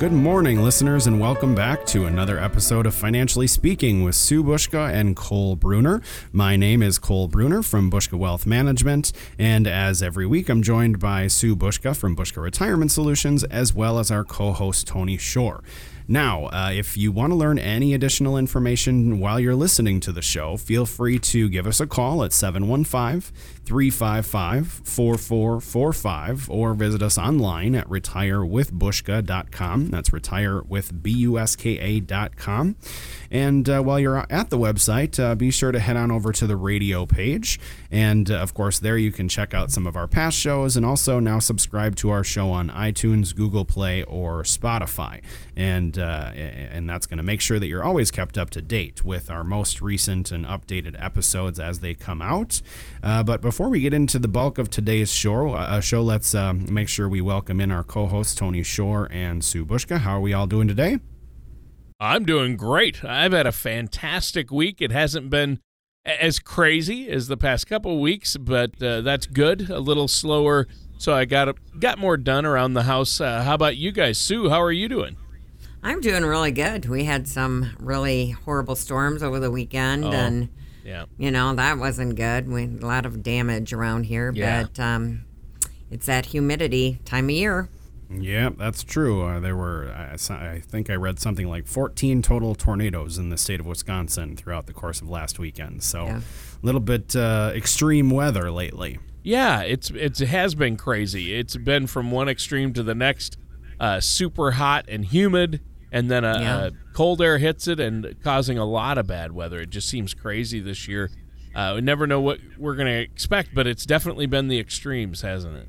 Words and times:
Good 0.00 0.10
morning, 0.12 0.60
listeners, 0.60 1.06
and 1.06 1.20
welcome 1.20 1.54
back 1.54 1.86
to 1.86 2.06
another 2.06 2.36
episode 2.36 2.84
of 2.84 2.96
Financially 2.96 3.46
Speaking 3.46 4.02
with 4.02 4.16
Sue 4.16 4.42
Bushka 4.42 4.92
and 4.92 5.14
Cole 5.14 5.54
Bruner. 5.54 6.02
My 6.32 6.56
name 6.56 6.82
is 6.82 6.98
Cole 6.98 7.28
Bruner 7.28 7.62
from 7.62 7.92
Bushka 7.92 8.18
Wealth 8.18 8.44
Management, 8.44 9.12
and 9.38 9.68
as 9.68 10.02
every 10.02 10.26
week, 10.26 10.48
I'm 10.48 10.62
joined 10.62 10.98
by 10.98 11.28
Sue 11.28 11.54
Bushka 11.54 11.96
from 11.96 12.16
Bushka 12.16 12.42
Retirement 12.42 12.90
Solutions, 12.90 13.44
as 13.44 13.72
well 13.72 14.00
as 14.00 14.10
our 14.10 14.24
co 14.24 14.52
host, 14.52 14.88
Tony 14.88 15.16
Shore. 15.16 15.62
Now, 16.06 16.44
uh, 16.46 16.70
if 16.72 16.96
you 16.98 17.12
want 17.12 17.30
to 17.30 17.34
learn 17.34 17.58
any 17.58 17.94
additional 17.94 18.36
information 18.36 19.20
while 19.20 19.40
you're 19.40 19.54
listening 19.54 20.00
to 20.00 20.12
the 20.12 20.20
show, 20.20 20.58
feel 20.58 20.84
free 20.84 21.18
to 21.20 21.48
give 21.48 21.66
us 21.66 21.80
a 21.80 21.86
call 21.86 22.22
at 22.22 22.34
715 22.34 23.32
355 23.64 24.66
4445 24.66 26.50
or 26.50 26.74
visit 26.74 27.02
us 27.02 27.16
online 27.16 27.74
at 27.74 27.88
retirewithbushka.com. 27.88 29.88
That's 29.88 30.10
retirewithbushka.com. 30.10 32.76
And 33.30 33.66
uh, 33.68 33.80
while 33.80 33.98
you're 33.98 34.26
at 34.28 34.50
the 34.50 34.58
website, 34.58 35.18
uh, 35.18 35.34
be 35.34 35.50
sure 35.50 35.72
to 35.72 35.80
head 35.80 35.96
on 35.96 36.10
over 36.10 36.32
to 36.32 36.46
the 36.46 36.56
radio 36.56 37.06
page. 37.06 37.58
And 37.94 38.28
uh, 38.28 38.38
of 38.38 38.54
course, 38.54 38.80
there 38.80 38.98
you 38.98 39.12
can 39.12 39.28
check 39.28 39.54
out 39.54 39.70
some 39.70 39.86
of 39.86 39.94
our 39.94 40.08
past 40.08 40.36
shows 40.36 40.76
and 40.76 40.84
also 40.84 41.20
now 41.20 41.38
subscribe 41.38 41.94
to 41.96 42.10
our 42.10 42.24
show 42.24 42.50
on 42.50 42.68
iTunes, 42.70 43.32
Google 43.32 43.64
Play, 43.64 44.02
or 44.02 44.42
Spotify. 44.42 45.22
And, 45.54 45.96
uh, 45.96 46.32
and 46.34 46.90
that's 46.90 47.06
going 47.06 47.18
to 47.18 47.22
make 47.22 47.40
sure 47.40 47.60
that 47.60 47.68
you're 47.68 47.84
always 47.84 48.10
kept 48.10 48.36
up 48.36 48.50
to 48.50 48.60
date 48.60 49.04
with 49.04 49.30
our 49.30 49.44
most 49.44 49.80
recent 49.80 50.32
and 50.32 50.44
updated 50.44 51.00
episodes 51.00 51.60
as 51.60 51.78
they 51.78 51.94
come 51.94 52.20
out. 52.20 52.60
Uh, 53.00 53.22
but 53.22 53.40
before 53.40 53.68
we 53.68 53.78
get 53.78 53.94
into 53.94 54.18
the 54.18 54.26
bulk 54.26 54.58
of 54.58 54.68
today's 54.70 55.12
show, 55.12 55.50
uh, 55.50 55.80
show 55.80 56.02
let's 56.02 56.34
um, 56.34 56.66
make 56.68 56.88
sure 56.88 57.08
we 57.08 57.20
welcome 57.20 57.60
in 57.60 57.70
our 57.70 57.84
co-hosts 57.84 58.34
Tony 58.34 58.64
Shore 58.64 59.06
and 59.12 59.44
Sue 59.44 59.64
Bushka. 59.64 59.98
How 59.98 60.16
are 60.16 60.20
we 60.20 60.34
all 60.34 60.48
doing 60.48 60.66
today? 60.66 60.98
I'm 62.00 62.24
doing 62.24 62.56
great. 62.56 63.04
I've 63.04 63.30
had 63.30 63.46
a 63.46 63.52
fantastic 63.52 64.50
week. 64.50 64.82
It 64.82 64.90
hasn't 64.90 65.30
been 65.30 65.60
as 66.04 66.38
crazy 66.38 67.08
as 67.08 67.28
the 67.28 67.36
past 67.36 67.66
couple 67.66 68.00
weeks, 68.00 68.36
but 68.36 68.80
uh, 68.82 69.00
that's 69.00 69.26
good. 69.26 69.70
A 69.70 69.78
little 69.80 70.08
slower, 70.08 70.66
so 70.98 71.14
I 71.14 71.24
got 71.24 71.56
got 71.78 71.98
more 71.98 72.16
done 72.16 72.44
around 72.44 72.74
the 72.74 72.82
house. 72.84 73.20
Uh, 73.20 73.42
how 73.42 73.54
about 73.54 73.76
you 73.76 73.90
guys, 73.92 74.18
Sue? 74.18 74.48
How 74.50 74.60
are 74.62 74.72
you 74.72 74.88
doing? 74.88 75.16
I'm 75.82 76.00
doing 76.00 76.24
really 76.24 76.50
good. 76.52 76.86
We 76.86 77.04
had 77.04 77.28
some 77.28 77.74
really 77.78 78.30
horrible 78.30 78.76
storms 78.76 79.22
over 79.22 79.38
the 79.38 79.50
weekend, 79.50 80.04
Oh. 80.04 80.12
and 80.12 80.48
Yeah. 80.84 81.04
you 81.18 81.30
know 81.30 81.54
that 81.54 81.78
wasn't 81.78 82.16
good. 82.16 82.48
We 82.48 82.62
had 82.62 82.82
a 82.82 82.86
lot 82.86 83.06
of 83.06 83.22
damage 83.22 83.72
around 83.72 84.04
here, 84.04 84.32
Yeah. 84.34 84.62
but 84.64 84.80
um, 84.80 85.24
it's 85.90 86.06
that 86.06 86.26
humidity 86.26 87.00
time 87.04 87.26
of 87.26 87.30
year. 87.32 87.68
Yeah, 88.10 88.50
that's 88.56 88.82
true. 88.84 89.22
Uh, 89.22 89.40
there 89.40 89.56
were, 89.56 89.92
I, 89.96 90.14
I 90.34 90.60
think 90.60 90.90
I 90.90 90.94
read 90.94 91.18
something 91.18 91.48
like 91.48 91.66
14 91.66 92.22
total 92.22 92.54
tornadoes 92.54 93.18
in 93.18 93.30
the 93.30 93.36
state 93.36 93.60
of 93.60 93.66
Wisconsin 93.66 94.36
throughout 94.36 94.66
the 94.66 94.72
course 94.72 95.00
of 95.00 95.08
last 95.08 95.38
weekend. 95.38 95.82
So 95.82 96.04
Yeah. 96.06 96.18
a 96.18 96.66
little 96.66 96.80
bit 96.80 97.16
uh, 97.16 97.52
extreme 97.54 98.10
weather 98.10 98.50
lately. 98.50 98.98
Yeah, 99.22 99.62
it's 99.62 99.90
it's 99.90 100.20
it 100.20 100.28
has 100.28 100.54
been 100.54 100.76
crazy. 100.76 101.34
It's 101.34 101.56
been 101.56 101.86
from 101.86 102.10
one 102.10 102.28
extreme 102.28 102.74
to 102.74 102.82
the 102.82 102.94
next, 102.94 103.38
uh, 103.80 104.00
super 104.00 104.50
hot 104.52 104.84
and 104.86 105.02
humid, 105.04 105.60
and 105.90 106.10
then 106.10 106.24
a, 106.24 106.40
Yeah. 106.40 106.64
a 106.66 106.70
cold 106.92 107.22
air 107.22 107.38
hits 107.38 107.66
it 107.66 107.80
and 107.80 108.14
causing 108.22 108.58
a 108.58 108.66
lot 108.66 108.98
of 108.98 109.06
bad 109.06 109.32
weather. 109.32 109.60
It 109.60 109.70
just 109.70 109.88
seems 109.88 110.12
crazy 110.12 110.60
this 110.60 110.86
year. 110.88 111.10
Uh, 111.54 111.72
we 111.76 111.80
never 111.80 112.06
know 112.06 112.20
what 112.20 112.38
we're 112.58 112.74
going 112.74 112.88
to 112.88 113.00
expect, 113.00 113.54
but 113.54 113.66
it's 113.66 113.86
definitely 113.86 114.26
been 114.26 114.48
the 114.48 114.58
extremes, 114.58 115.22
hasn't 115.22 115.56
it? 115.56 115.68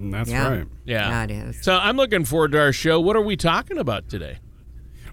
And 0.00 0.12
that's 0.14 0.30
Yeah. 0.30 0.48
right. 0.48 0.66
Yeah. 0.84 1.08
Yeah, 1.08 1.24
it 1.24 1.30
is. 1.30 1.62
So 1.62 1.76
I'm 1.76 1.96
looking 1.96 2.24
forward 2.24 2.52
to 2.52 2.58
our 2.60 2.72
show. 2.72 2.98
What 3.00 3.16
are 3.16 3.22
we 3.22 3.36
talking 3.36 3.78
about 3.78 4.08
today? 4.08 4.38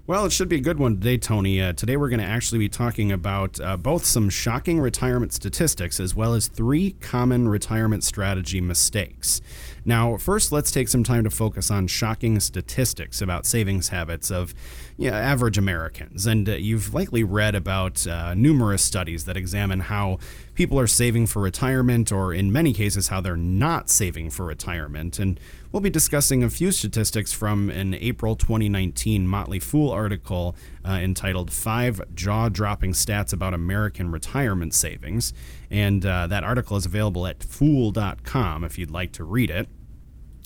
Well, 0.05 0.25
it 0.25 0.31
should 0.31 0.47
be 0.47 0.55
a 0.55 0.61
good 0.61 0.79
one 0.79 0.95
today, 0.95 1.17
Tony. 1.17 1.61
Uh, 1.61 1.73
today 1.73 1.97
we're 1.97 2.07
going 2.07 2.21
to 2.21 2.25
actually 2.25 2.59
be 2.59 2.69
talking 2.69 3.11
about 3.11 3.59
uh, 3.59 3.75
both 3.75 4.05
some 4.05 4.29
shocking 4.29 4.79
retirement 4.79 5.33
statistics 5.33 5.99
as 5.99 6.15
well 6.15 6.33
as 6.33 6.47
three 6.47 6.91
common 7.01 7.49
retirement 7.49 8.05
strategy 8.05 8.61
mistakes. 8.61 9.41
Now, 9.83 10.15
first, 10.15 10.53
let's 10.53 10.71
take 10.71 10.87
some 10.87 11.03
time 11.03 11.25
to 11.25 11.29
focus 11.29 11.69
on 11.69 11.87
shocking 11.87 12.39
statistics 12.39 13.21
about 13.21 13.45
savings 13.45 13.89
habits 13.89 14.31
of 14.31 14.53
yeah, 14.95 15.13
average 15.13 15.57
Americans. 15.57 16.25
And 16.25 16.47
uh, 16.47 16.53
you've 16.53 16.93
likely 16.93 17.25
read 17.25 17.53
about 17.53 18.07
uh, 18.07 18.33
numerous 18.33 18.81
studies 18.83 19.25
that 19.25 19.35
examine 19.35 19.81
how 19.81 20.19
people 20.57 20.79
are 20.79 20.87
saving 20.87 21.27
for 21.27 21.39
retirement, 21.39 22.11
or 22.11 22.33
in 22.33 22.51
many 22.51 22.73
cases, 22.73 23.09
how 23.09 23.21
they're 23.21 23.37
not 23.37 23.91
saving 23.91 24.31
for 24.31 24.43
retirement. 24.43 25.19
And 25.19 25.39
we'll 25.71 25.81
be 25.81 25.91
discussing 25.91 26.43
a 26.43 26.49
few 26.49 26.71
statistics 26.71 27.31
from 27.31 27.69
an 27.69 27.93
April 27.93 28.35
2019 28.35 29.27
Motley 29.27 29.59
Fool 29.59 29.91
article 29.91 30.55
uh, 30.83 30.93
entitled 30.93 31.53
Five 31.53 32.01
Jaw 32.15 32.49
Dropping 32.49 32.93
Stats 32.93 33.31
About 33.31 33.53
American 33.53 34.11
Retirement 34.11 34.73
Savings. 34.73 35.31
And 35.69 36.03
uh, 36.03 36.25
that 36.25 36.43
article 36.43 36.75
is 36.75 36.87
available 36.87 37.27
at 37.27 37.43
fool.com 37.43 38.63
if 38.63 38.79
you'd 38.79 38.89
like 38.89 39.11
to 39.13 39.23
read 39.23 39.51
it. 39.51 39.69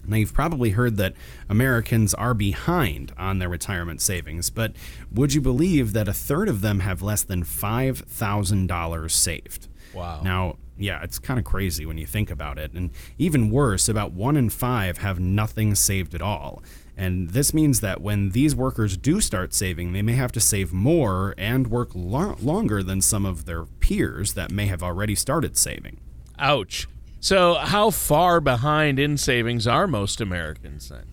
Now, 0.06 0.18
you've 0.18 0.34
probably 0.34 0.72
heard 0.72 0.98
that 0.98 1.14
Americans 1.48 2.14
are 2.16 2.34
behind 2.34 3.14
on 3.18 3.40
their 3.40 3.48
retirement 3.48 4.02
savings, 4.02 4.50
but 4.50 4.74
would 5.10 5.34
you 5.34 5.40
believe 5.40 5.94
that 5.94 6.10
a 6.10 6.14
third 6.14 6.50
of 6.50 6.60
them 6.60 6.82
have 6.82 7.02
less 7.02 7.24
than 7.24 7.46
$5,000 7.46 9.12
saved? 9.12 9.68
Wow. 9.94 10.22
Now, 10.24 10.56
yeah, 10.78 11.04
it's 11.04 11.20
kind 11.20 11.40
of 11.40 11.46
crazy 11.46 11.86
when 11.86 11.98
you 11.98 12.06
think 12.06 12.32
about 12.32 12.58
it. 12.58 12.72
And 12.74 12.92
even 13.18 13.52
worse, 13.52 13.88
about 13.88 14.14
one 14.14 14.36
in 14.36 14.50
five 14.50 14.98
have 15.00 15.20
nothing 15.20 15.76
saved 15.76 16.16
at 16.16 16.22
all. 16.22 16.64
And 16.98 17.30
this 17.30 17.54
means 17.54 17.82
that 17.82 18.02
when 18.02 18.32
these 18.32 18.56
workers 18.56 18.98
do 18.98 19.22
start 19.22 19.54
saving, 19.54 19.94
they 19.94 20.02
may 20.02 20.14
have 20.14 20.32
to 20.34 20.40
save 20.40 20.74
more 20.74 21.34
and 21.38 21.68
work 21.68 21.90
lo- 21.94 22.36
longer 22.42 22.84
than 22.84 23.02
some 23.02 23.26
of 23.26 23.46
their 23.46 23.66
peers 23.66 24.34
that 24.34 24.52
may 24.52 24.68
have 24.68 24.84
already 24.84 25.16
started 25.16 25.58
saving. 25.58 25.98
Ouch. 26.38 26.88
So 27.20 27.56
how 27.56 27.92
far 27.92 28.42
behind 28.42 29.00
in 29.00 29.18
savings 29.18 29.68
are 29.68 29.88
most 29.88 30.20
Americans 30.20 30.90
then? 30.90 31.06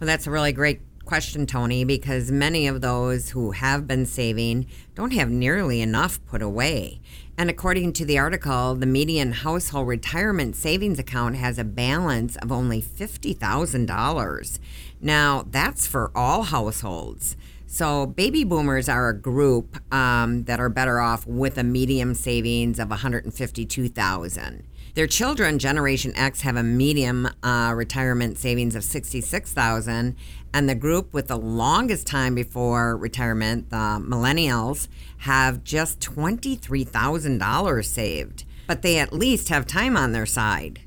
Well, 0.00 0.06
that's 0.06 0.26
a 0.26 0.30
really 0.30 0.52
great 0.52 0.80
question, 1.04 1.46
Tony, 1.46 1.84
because 1.84 2.30
many 2.30 2.66
of 2.66 2.80
those 2.80 3.30
who 3.30 3.50
have 3.50 3.86
been 3.86 4.06
saving 4.06 4.66
don't 4.94 5.12
have 5.12 5.30
nearly 5.30 5.80
enough 5.80 6.24
put 6.26 6.42
away. 6.42 7.00
And 7.38 7.48
according 7.48 7.94
to 7.94 8.04
the 8.04 8.18
article, 8.18 8.74
the 8.74 8.86
median 8.86 9.32
household 9.32 9.88
retirement 9.88 10.54
savings 10.54 10.98
account 10.98 11.36
has 11.36 11.58
a 11.58 11.64
balance 11.64 12.36
of 12.36 12.52
only 12.52 12.82
$50,000. 12.82 14.58
Now, 15.00 15.46
that's 15.50 15.86
for 15.86 16.10
all 16.14 16.42
households. 16.44 17.36
So, 17.66 18.04
baby 18.04 18.44
boomers 18.44 18.86
are 18.86 19.08
a 19.08 19.18
group 19.18 19.78
um, 19.92 20.44
that 20.44 20.60
are 20.60 20.68
better 20.68 21.00
off 21.00 21.26
with 21.26 21.56
a 21.56 21.64
medium 21.64 22.12
savings 22.12 22.78
of 22.78 22.90
152,000. 22.90 24.64
Their 24.94 25.06
children, 25.06 25.58
Generation 25.58 26.12
X, 26.16 26.42
have 26.42 26.56
a 26.56 26.62
medium 26.62 27.26
uh, 27.42 27.72
retirement 27.74 28.36
savings 28.36 28.74
of 28.74 28.84
66,000, 28.84 30.14
and 30.52 30.68
the 30.68 30.74
group 30.74 31.14
with 31.14 31.28
the 31.28 31.38
longest 31.38 32.06
time 32.06 32.34
before 32.34 32.94
retirement, 32.98 33.70
the 33.70 33.76
millennials, 33.76 34.88
have 35.18 35.64
just 35.64 35.98
$23,000 36.00 37.84
saved. 37.86 38.44
But 38.66 38.82
they 38.82 38.98
at 38.98 39.14
least 39.14 39.48
have 39.48 39.66
time 39.66 39.96
on 39.96 40.12
their 40.12 40.26
side. 40.26 40.80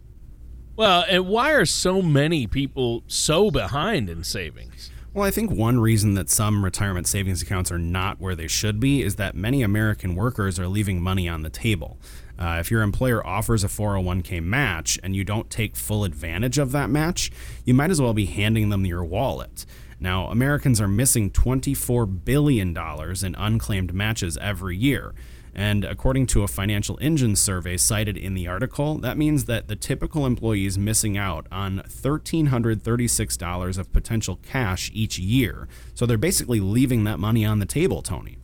Well, 0.75 1.04
and 1.10 1.28
why 1.28 1.54
are 1.54 1.66
so 1.66 2.04
many 2.04 2.46
people 2.46 3.04
so 3.08 3.50
behind 3.50 4.08
in 4.08 4.24
savings? 4.24 4.92
Well, 5.16 5.25
I 5.25 5.31
think 5.31 5.50
one 5.50 5.80
reason 5.80 6.13
that 6.16 6.30
some 6.30 6.63
retirement 6.63 7.08
savings 7.08 7.42
accounts 7.42 7.72
are 7.72 7.80
not 7.80 8.19
where 8.19 8.36
they 8.36 8.50
should 8.50 8.80
be 8.80 9.01
is 9.01 9.16
that 9.16 9.34
many 9.34 9.63
American 9.63 10.13
workers 10.13 10.60
are 10.60 10.68
leaving 10.68 11.01
money 11.01 11.28
on 11.28 11.42
the 11.42 11.50
table. 11.50 11.98
Uh, 12.38 12.58
if 12.60 12.70
your 12.70 12.82
employer 12.82 13.26
offers 13.26 13.64
a 13.64 13.68
401k 13.68 14.44
match 14.44 15.00
and 15.04 15.16
you 15.16 15.24
don't 15.24 15.50
take 15.50 15.76
full 15.76 16.04
advantage 16.04 16.58
of 16.58 16.72
that 16.72 16.90
match, 16.90 17.32
you 17.64 17.74
might 17.74 17.92
as 17.92 18.02
well 18.02 18.14
be 18.14 18.26
handing 18.26 18.70
them 18.70 18.86
your 18.86 19.04
wallet. 19.04 19.66
Now, 20.00 20.28
Americans 20.28 20.82
are 20.82 20.88
missing 20.88 21.32
$24 21.32 22.26
billion 22.26 22.78
in 22.78 23.36
unclaimed 23.36 23.94
matches 23.94 24.38
every 24.38 24.76
year. 24.76 25.14
And 25.58 25.86
according 25.86 26.28
to 26.28 26.44
a 26.44 26.50
financial 26.50 27.00
engine 27.00 27.38
survey 27.38 27.78
cited 27.78 28.18
in 28.18 28.34
the 28.34 28.46
article, 28.46 28.98
that 28.98 29.18
means 29.18 29.46
that 29.46 29.70
the 29.70 29.78
typical 29.78 30.26
employee 30.26 30.66
is 30.66 30.78
missing 30.78 31.18
out 31.18 31.48
on 31.50 31.80
$1,336 31.88 33.78
of 33.78 33.94
potential 33.94 34.36
cash 34.44 34.92
each 34.94 35.18
year. 35.18 35.70
So 35.94 36.06
they're 36.06 36.18
basically 36.18 36.60
leaving 36.60 37.06
that 37.06 37.20
money 37.20 37.46
on 37.46 37.60
the 37.60 37.66
table, 37.66 38.02
Tony. 38.02 38.38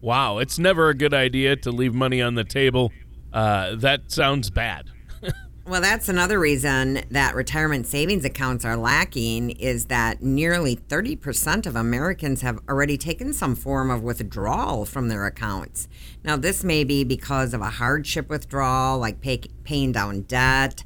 Wow, 0.00 0.38
it's 0.38 0.58
never 0.58 0.88
a 0.88 0.94
good 0.94 1.12
idea 1.14 1.54
to 1.56 1.70
leave 1.70 1.94
money 1.94 2.22
on 2.22 2.34
the 2.34 2.44
table. 2.44 2.90
Uh, 3.32 3.74
that 3.76 4.10
sounds 4.10 4.50
bad. 4.50 4.86
Well, 5.64 5.80
that's 5.80 6.08
another 6.08 6.40
reason 6.40 7.02
that 7.10 7.36
retirement 7.36 7.86
savings 7.86 8.24
accounts 8.24 8.64
are 8.64 8.76
lacking 8.76 9.50
is 9.50 9.86
that 9.86 10.20
nearly 10.20 10.74
30% 10.74 11.66
of 11.66 11.76
Americans 11.76 12.42
have 12.42 12.58
already 12.68 12.98
taken 12.98 13.32
some 13.32 13.54
form 13.54 13.88
of 13.88 14.02
withdrawal 14.02 14.84
from 14.84 15.06
their 15.06 15.24
accounts. 15.24 15.86
Now, 16.24 16.36
this 16.36 16.64
may 16.64 16.82
be 16.82 17.04
because 17.04 17.54
of 17.54 17.60
a 17.60 17.70
hardship 17.70 18.28
withdrawal, 18.28 18.98
like 18.98 19.20
pay, 19.20 19.38
paying 19.62 19.92
down 19.92 20.22
debt, 20.22 20.82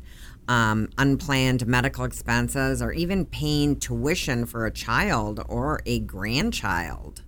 um, 0.46 0.90
unplanned 0.98 1.66
medical 1.66 2.04
expenses, 2.04 2.82
or 2.82 2.92
even 2.92 3.24
paying 3.24 3.76
tuition 3.76 4.44
for 4.44 4.66
a 4.66 4.70
child 4.70 5.40
or 5.48 5.80
a 5.86 6.00
grandchild. 6.00 7.22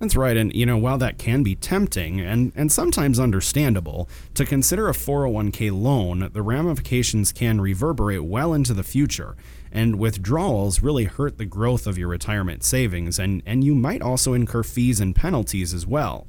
That's 0.00 0.16
right. 0.16 0.34
And, 0.34 0.52
you 0.54 0.64
know, 0.64 0.78
while 0.78 0.96
that 0.96 1.18
can 1.18 1.42
be 1.42 1.54
tempting 1.54 2.20
and, 2.20 2.52
and 2.56 2.72
sometimes 2.72 3.20
understandable, 3.20 4.08
to 4.32 4.46
consider 4.46 4.88
a 4.88 4.92
401k 4.92 5.70
loan, 5.70 6.30
the 6.32 6.40
ramifications 6.40 7.32
can 7.32 7.60
reverberate 7.60 8.24
well 8.24 8.54
into 8.54 8.72
the 8.72 8.82
future. 8.82 9.36
And 9.70 9.98
withdrawals 9.98 10.80
really 10.80 11.04
hurt 11.04 11.36
the 11.36 11.44
growth 11.44 11.86
of 11.86 11.98
your 11.98 12.08
retirement 12.08 12.64
savings, 12.64 13.18
and, 13.18 13.42
and 13.44 13.62
you 13.62 13.74
might 13.74 14.00
also 14.00 14.32
incur 14.32 14.62
fees 14.62 15.00
and 15.00 15.14
penalties 15.14 15.74
as 15.74 15.86
well. 15.86 16.26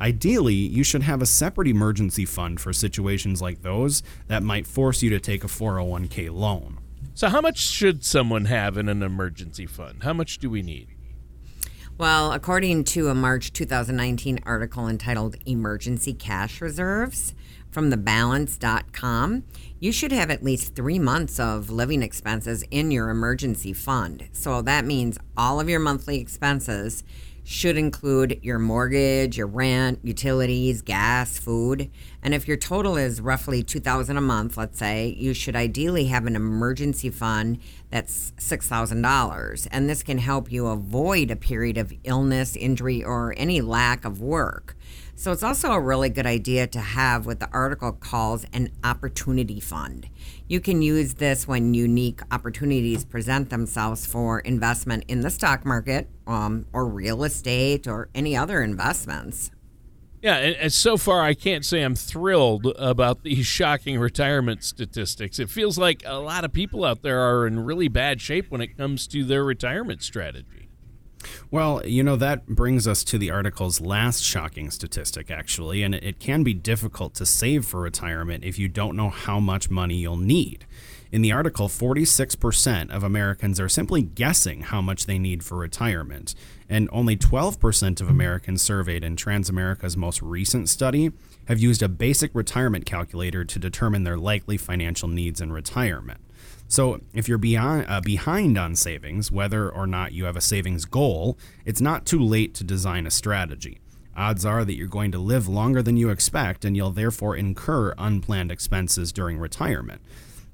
Ideally, 0.00 0.54
you 0.54 0.82
should 0.82 1.04
have 1.04 1.22
a 1.22 1.26
separate 1.26 1.68
emergency 1.68 2.24
fund 2.24 2.60
for 2.60 2.72
situations 2.72 3.40
like 3.40 3.62
those 3.62 4.02
that 4.26 4.42
might 4.42 4.66
force 4.66 5.00
you 5.00 5.10
to 5.10 5.20
take 5.20 5.44
a 5.44 5.46
401k 5.46 6.34
loan. 6.34 6.80
So, 7.14 7.28
how 7.28 7.40
much 7.40 7.58
should 7.58 8.04
someone 8.04 8.46
have 8.46 8.76
in 8.76 8.88
an 8.88 9.02
emergency 9.02 9.66
fund? 9.66 10.02
How 10.02 10.12
much 10.12 10.38
do 10.38 10.50
we 10.50 10.60
need? 10.60 10.88
Well, 11.98 12.32
according 12.32 12.84
to 12.84 13.08
a 13.08 13.14
March 13.14 13.52
2019 13.52 14.40
article 14.44 14.88
entitled 14.88 15.36
Emergency 15.44 16.14
Cash 16.14 16.60
Reserves 16.60 17.34
from 17.70 17.90
thebalance.com, 17.90 19.44
you 19.78 19.92
should 19.92 20.10
have 20.10 20.30
at 20.30 20.42
least 20.42 20.74
three 20.74 20.98
months 20.98 21.38
of 21.38 21.70
living 21.70 22.02
expenses 22.02 22.64
in 22.70 22.90
your 22.90 23.10
emergency 23.10 23.74
fund. 23.74 24.28
So 24.32 24.62
that 24.62 24.86
means 24.86 25.18
all 25.36 25.60
of 25.60 25.68
your 25.68 25.80
monthly 25.80 26.18
expenses 26.18 27.04
should 27.44 27.76
include 27.76 28.38
your 28.42 28.58
mortgage, 28.58 29.36
your 29.36 29.46
rent, 29.46 29.98
utilities, 30.02 30.82
gas, 30.82 31.38
food. 31.38 31.90
And 32.22 32.34
if 32.34 32.46
your 32.46 32.56
total 32.56 32.96
is 32.96 33.20
roughly 33.20 33.62
2000 33.62 34.16
a 34.16 34.20
month, 34.20 34.56
let's 34.56 34.78
say, 34.78 35.14
you 35.18 35.34
should 35.34 35.56
ideally 35.56 36.06
have 36.06 36.26
an 36.26 36.36
emergency 36.36 37.10
fund 37.10 37.58
that's 37.90 38.32
$6,000. 38.38 39.68
And 39.70 39.90
this 39.90 40.02
can 40.02 40.18
help 40.18 40.52
you 40.52 40.68
avoid 40.68 41.30
a 41.30 41.36
period 41.36 41.78
of 41.78 41.92
illness, 42.04 42.56
injury, 42.56 43.02
or 43.02 43.34
any 43.36 43.60
lack 43.60 44.04
of 44.04 44.20
work. 44.20 44.76
So 45.14 45.30
it's 45.30 45.42
also 45.42 45.72
a 45.72 45.80
really 45.80 46.08
good 46.08 46.26
idea 46.26 46.66
to 46.68 46.80
have 46.80 47.26
what 47.26 47.38
the 47.38 47.48
article 47.52 47.92
calls 47.92 48.46
an 48.52 48.70
opportunity 48.82 49.60
fund. 49.60 50.08
You 50.52 50.60
can 50.60 50.82
use 50.82 51.14
this 51.14 51.48
when 51.48 51.72
unique 51.72 52.20
opportunities 52.30 53.06
present 53.06 53.48
themselves 53.48 54.04
for 54.04 54.40
investment 54.40 55.06
in 55.08 55.22
the 55.22 55.30
stock 55.30 55.64
market 55.64 56.10
um, 56.26 56.66
or 56.74 56.86
real 56.86 57.24
estate 57.24 57.88
or 57.88 58.10
any 58.14 58.36
other 58.36 58.62
investments. 58.62 59.50
Yeah, 60.20 60.36
and, 60.36 60.54
and, 60.56 60.70
so 60.70 60.98
far 60.98 61.22
I 61.22 61.32
can't 61.32 61.64
say 61.64 61.80
I'm 61.80 61.94
thrilled 61.94 62.66
about 62.76 63.22
these 63.22 63.46
shocking 63.60 63.98
retirement 63.98 64.62
statistics. 64.62 65.38
It 65.38 65.48
feels 65.48 65.78
like 65.78 66.02
a 66.04 66.18
lot 66.18 66.44
of 66.44 66.52
people 66.52 66.84
out 66.84 67.00
there 67.00 67.20
are 67.20 67.46
in 67.46 67.60
really 67.60 67.88
bad 67.88 68.20
shape 68.20 68.50
when 68.50 68.60
it 68.60 68.76
comes 68.76 69.06
to 69.06 69.24
their 69.24 69.44
retirement 69.44 70.02
strategy. 70.02 70.61
Well, 71.50 71.84
you 71.86 72.02
know, 72.02 72.16
that 72.16 72.46
brings 72.46 72.86
us 72.86 73.04
to 73.04 73.18
the 73.18 73.30
article's 73.30 73.80
last 73.80 74.22
shocking 74.22 74.70
statistic, 74.70 75.30
actually, 75.30 75.82
and 75.82 75.94
it 75.94 76.18
can 76.18 76.42
be 76.42 76.54
difficult 76.54 77.14
to 77.14 77.26
save 77.26 77.64
for 77.64 77.80
retirement 77.80 78.44
if 78.44 78.58
you 78.58 78.68
don't 78.68 78.96
know 78.96 79.10
how 79.10 79.40
much 79.40 79.70
money 79.70 79.96
you'll 79.96 80.16
need. 80.16 80.66
In 81.12 81.20
the 81.20 81.32
article, 81.32 81.68
46% 81.68 82.90
of 82.90 83.02
Americans 83.02 83.60
are 83.60 83.68
simply 83.68 84.00
guessing 84.00 84.62
how 84.62 84.80
much 84.80 85.04
they 85.04 85.18
need 85.18 85.44
for 85.44 85.58
retirement, 85.58 86.34
and 86.70 86.88
only 86.90 87.18
12% 87.18 88.00
of 88.00 88.08
Americans 88.08 88.62
surveyed 88.62 89.04
in 89.04 89.14
Transamerica's 89.14 89.94
most 89.94 90.22
recent 90.22 90.70
study 90.70 91.12
have 91.48 91.58
used 91.58 91.82
a 91.82 91.88
basic 91.88 92.34
retirement 92.34 92.86
calculator 92.86 93.44
to 93.44 93.58
determine 93.58 94.04
their 94.04 94.16
likely 94.16 94.56
financial 94.56 95.06
needs 95.06 95.42
in 95.42 95.52
retirement. 95.52 96.20
So, 96.72 97.02
if 97.12 97.28
you're 97.28 97.36
beyond, 97.36 97.84
uh, 97.86 98.00
behind 98.00 98.56
on 98.56 98.76
savings, 98.76 99.30
whether 99.30 99.68
or 99.68 99.86
not 99.86 100.14
you 100.14 100.24
have 100.24 100.36
a 100.36 100.40
savings 100.40 100.86
goal, 100.86 101.36
it's 101.66 101.82
not 101.82 102.06
too 102.06 102.18
late 102.18 102.54
to 102.54 102.64
design 102.64 103.06
a 103.06 103.10
strategy. 103.10 103.78
Odds 104.16 104.46
are 104.46 104.64
that 104.64 104.74
you're 104.74 104.88
going 104.88 105.12
to 105.12 105.18
live 105.18 105.46
longer 105.46 105.82
than 105.82 105.98
you 105.98 106.08
expect, 106.08 106.64
and 106.64 106.74
you'll 106.74 106.90
therefore 106.90 107.36
incur 107.36 107.92
unplanned 107.98 108.50
expenses 108.50 109.12
during 109.12 109.36
retirement. 109.36 110.00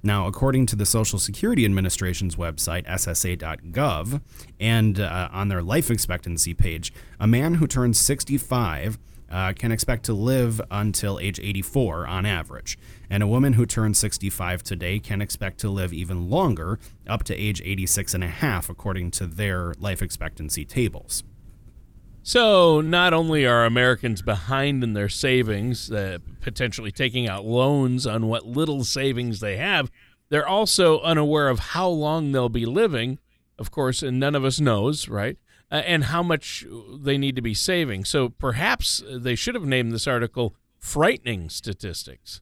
Now, 0.03 0.27
according 0.27 0.67
to 0.67 0.77
the 0.77 0.87
Social 0.87 1.21
Security 1.21 1.65
Administration's 1.65 2.35
website, 2.35 2.85
SSA.gov, 2.89 4.21
and 4.59 4.99
uh, 4.99 5.29
on 5.31 5.47
their 5.47 5.63
life 5.63 5.89
expectancy 5.89 6.53
page, 6.53 6.93
a 7.21 7.29
man 7.29 7.55
who 7.55 7.69
turns 7.69 8.01
65 8.01 8.99
uh, 9.31 9.53
can 9.53 9.73
expect 9.73 10.05
to 10.05 10.13
live 10.13 10.61
until 10.71 11.19
age 11.19 11.39
84 11.41 12.07
on 12.07 12.27
average. 12.27 12.79
And 13.11 13.23
a 13.23 13.27
woman 13.27 13.55
who 13.55 13.67
turns 13.67 13.99
65 13.99 14.63
today 14.63 14.99
can 14.99 15.21
expect 15.21 15.59
to 15.61 15.71
live 15.71 15.93
even 15.93 16.29
longer, 16.31 16.79
up 17.07 17.25
to 17.25 17.35
age 17.35 17.63
86 17.65 18.15
and 18.15 18.25
a 18.25 18.29
half, 18.29 18.69
according 18.69 19.11
to 19.13 19.27
their 19.27 19.75
life 19.79 20.03
expectancy 20.03 20.65
tables. 20.65 21.25
So, 22.23 22.83
not 22.83 23.15
only 23.15 23.47
are 23.47 23.65
Americans 23.65 24.21
behind 24.21 24.85
in 24.85 24.93
their 24.93 25.09
savings, 25.09 25.91
uh, 25.91 26.19
potentially 26.43 26.93
taking 26.93 27.27
out 27.27 27.47
loans 27.47 28.07
on 28.07 28.27
what 28.27 28.47
little 28.47 28.85
savings 28.85 29.41
they 29.41 29.57
have, 29.57 29.91
they're 30.29 30.47
also 30.47 31.01
unaware 31.01 31.49
of 31.49 31.59
how 31.59 31.89
long 31.89 32.33
they'll 32.33 32.51
be 32.51 32.67
living. 32.67 33.19
Of 33.59 33.71
course, 33.71 34.03
and 34.03 34.21
none 34.21 34.35
of 34.35 34.45
us 34.45 34.61
knows, 34.61 35.09
right? 35.09 35.39
Uh, 35.71 35.77
and 35.77 36.05
how 36.05 36.23
much 36.23 36.65
they 37.01 37.19
need 37.19 37.37
to 37.37 37.43
be 37.43 37.55
saving. 37.55 38.05
So 38.05 38.29
perhaps 38.29 39.03
they 39.09 39.35
should 39.35 39.55
have 39.55 39.65
named 39.65 39.93
this 39.93 40.07
article 40.07 40.55
"Frightening 40.79 41.49
Statistics." 41.49 42.41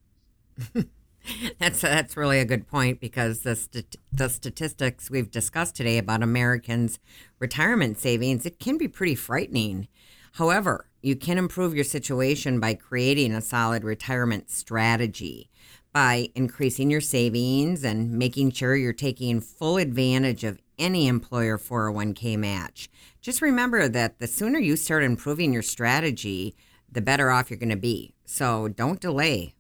that's 1.59 1.81
that's 1.81 2.17
really 2.17 2.39
a 2.39 2.45
good 2.45 2.67
point 2.67 3.01
because 3.01 3.41
the 3.41 3.57
st- 3.57 3.97
the 4.13 4.29
statistics 4.29 5.11
we've 5.11 5.31
discussed 5.31 5.77
today 5.77 5.99
about 5.99 6.23
Americans' 6.23 6.99
retirement 7.39 7.99
savings 7.99 8.47
it 8.47 8.59
can 8.59 8.79
be 8.79 8.89
pretty 8.89 9.15
frightening. 9.15 9.89
However, 10.33 10.87
you 11.03 11.17
can 11.17 11.39
improve 11.39 11.75
your 11.75 11.85
situation 11.85 12.61
by 12.61 12.75
creating 12.75 13.33
a 13.33 13.41
solid 13.41 13.85
retirement 13.85 14.51
strategy 14.51 15.51
by 15.97 16.29
increasing 16.35 16.91
your 16.91 17.01
savings 17.01 17.83
and 17.83 18.13
making 18.13 18.51
sure 18.51 18.77
you're 18.77 18.93
taking 18.93 19.41
full 19.41 19.79
advantage 19.79 20.45
of 20.45 20.61
any 20.79 21.07
employer 21.07 21.57
401k 21.57 22.37
match. 22.37 22.91
Just 23.23 23.41
remember 23.41 23.89
that 23.89 24.19
the 24.19 24.27
sooner 24.27 24.59
you 24.59 24.77
start 24.77 25.03
improving 25.03 25.55
your 25.55 25.63
strategy, 25.63 26.55
the 26.93 27.01
better 27.01 27.31
off 27.31 27.49
you're 27.49 27.59
going 27.59 27.71
to 27.71 27.77
be. 27.77 28.13
So 28.27 28.69
don't 28.69 29.01
delay. 29.01 29.55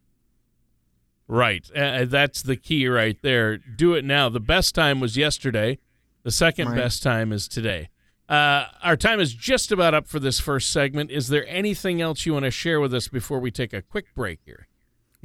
Right. 1.26 1.66
Uh, 1.74 2.04
that's 2.04 2.42
the 2.42 2.56
key 2.56 2.86
right 2.86 3.16
there. 3.22 3.56
Do 3.56 3.94
it 3.94 4.04
now. 4.04 4.28
The 4.28 4.38
best 4.38 4.74
time 4.74 5.00
was 5.00 5.16
yesterday. 5.16 5.78
The 6.22 6.30
second 6.30 6.68
right. 6.68 6.76
best 6.76 7.02
time 7.02 7.32
is 7.32 7.48
today. 7.48 7.88
Uh, 8.28 8.66
our 8.82 8.98
time 8.98 9.20
is 9.20 9.32
just 9.32 9.72
about 9.72 9.94
up 9.94 10.06
for 10.06 10.20
this 10.20 10.38
first 10.38 10.68
segment. 10.68 11.10
Is 11.10 11.28
there 11.28 11.46
anything 11.48 12.02
else 12.02 12.26
you 12.26 12.34
want 12.34 12.44
to 12.44 12.50
share 12.50 12.78
with 12.78 12.92
us 12.92 13.08
before 13.08 13.40
we 13.40 13.50
take 13.50 13.72
a 13.72 13.80
quick 13.80 14.14
break 14.14 14.40
here? 14.44 14.68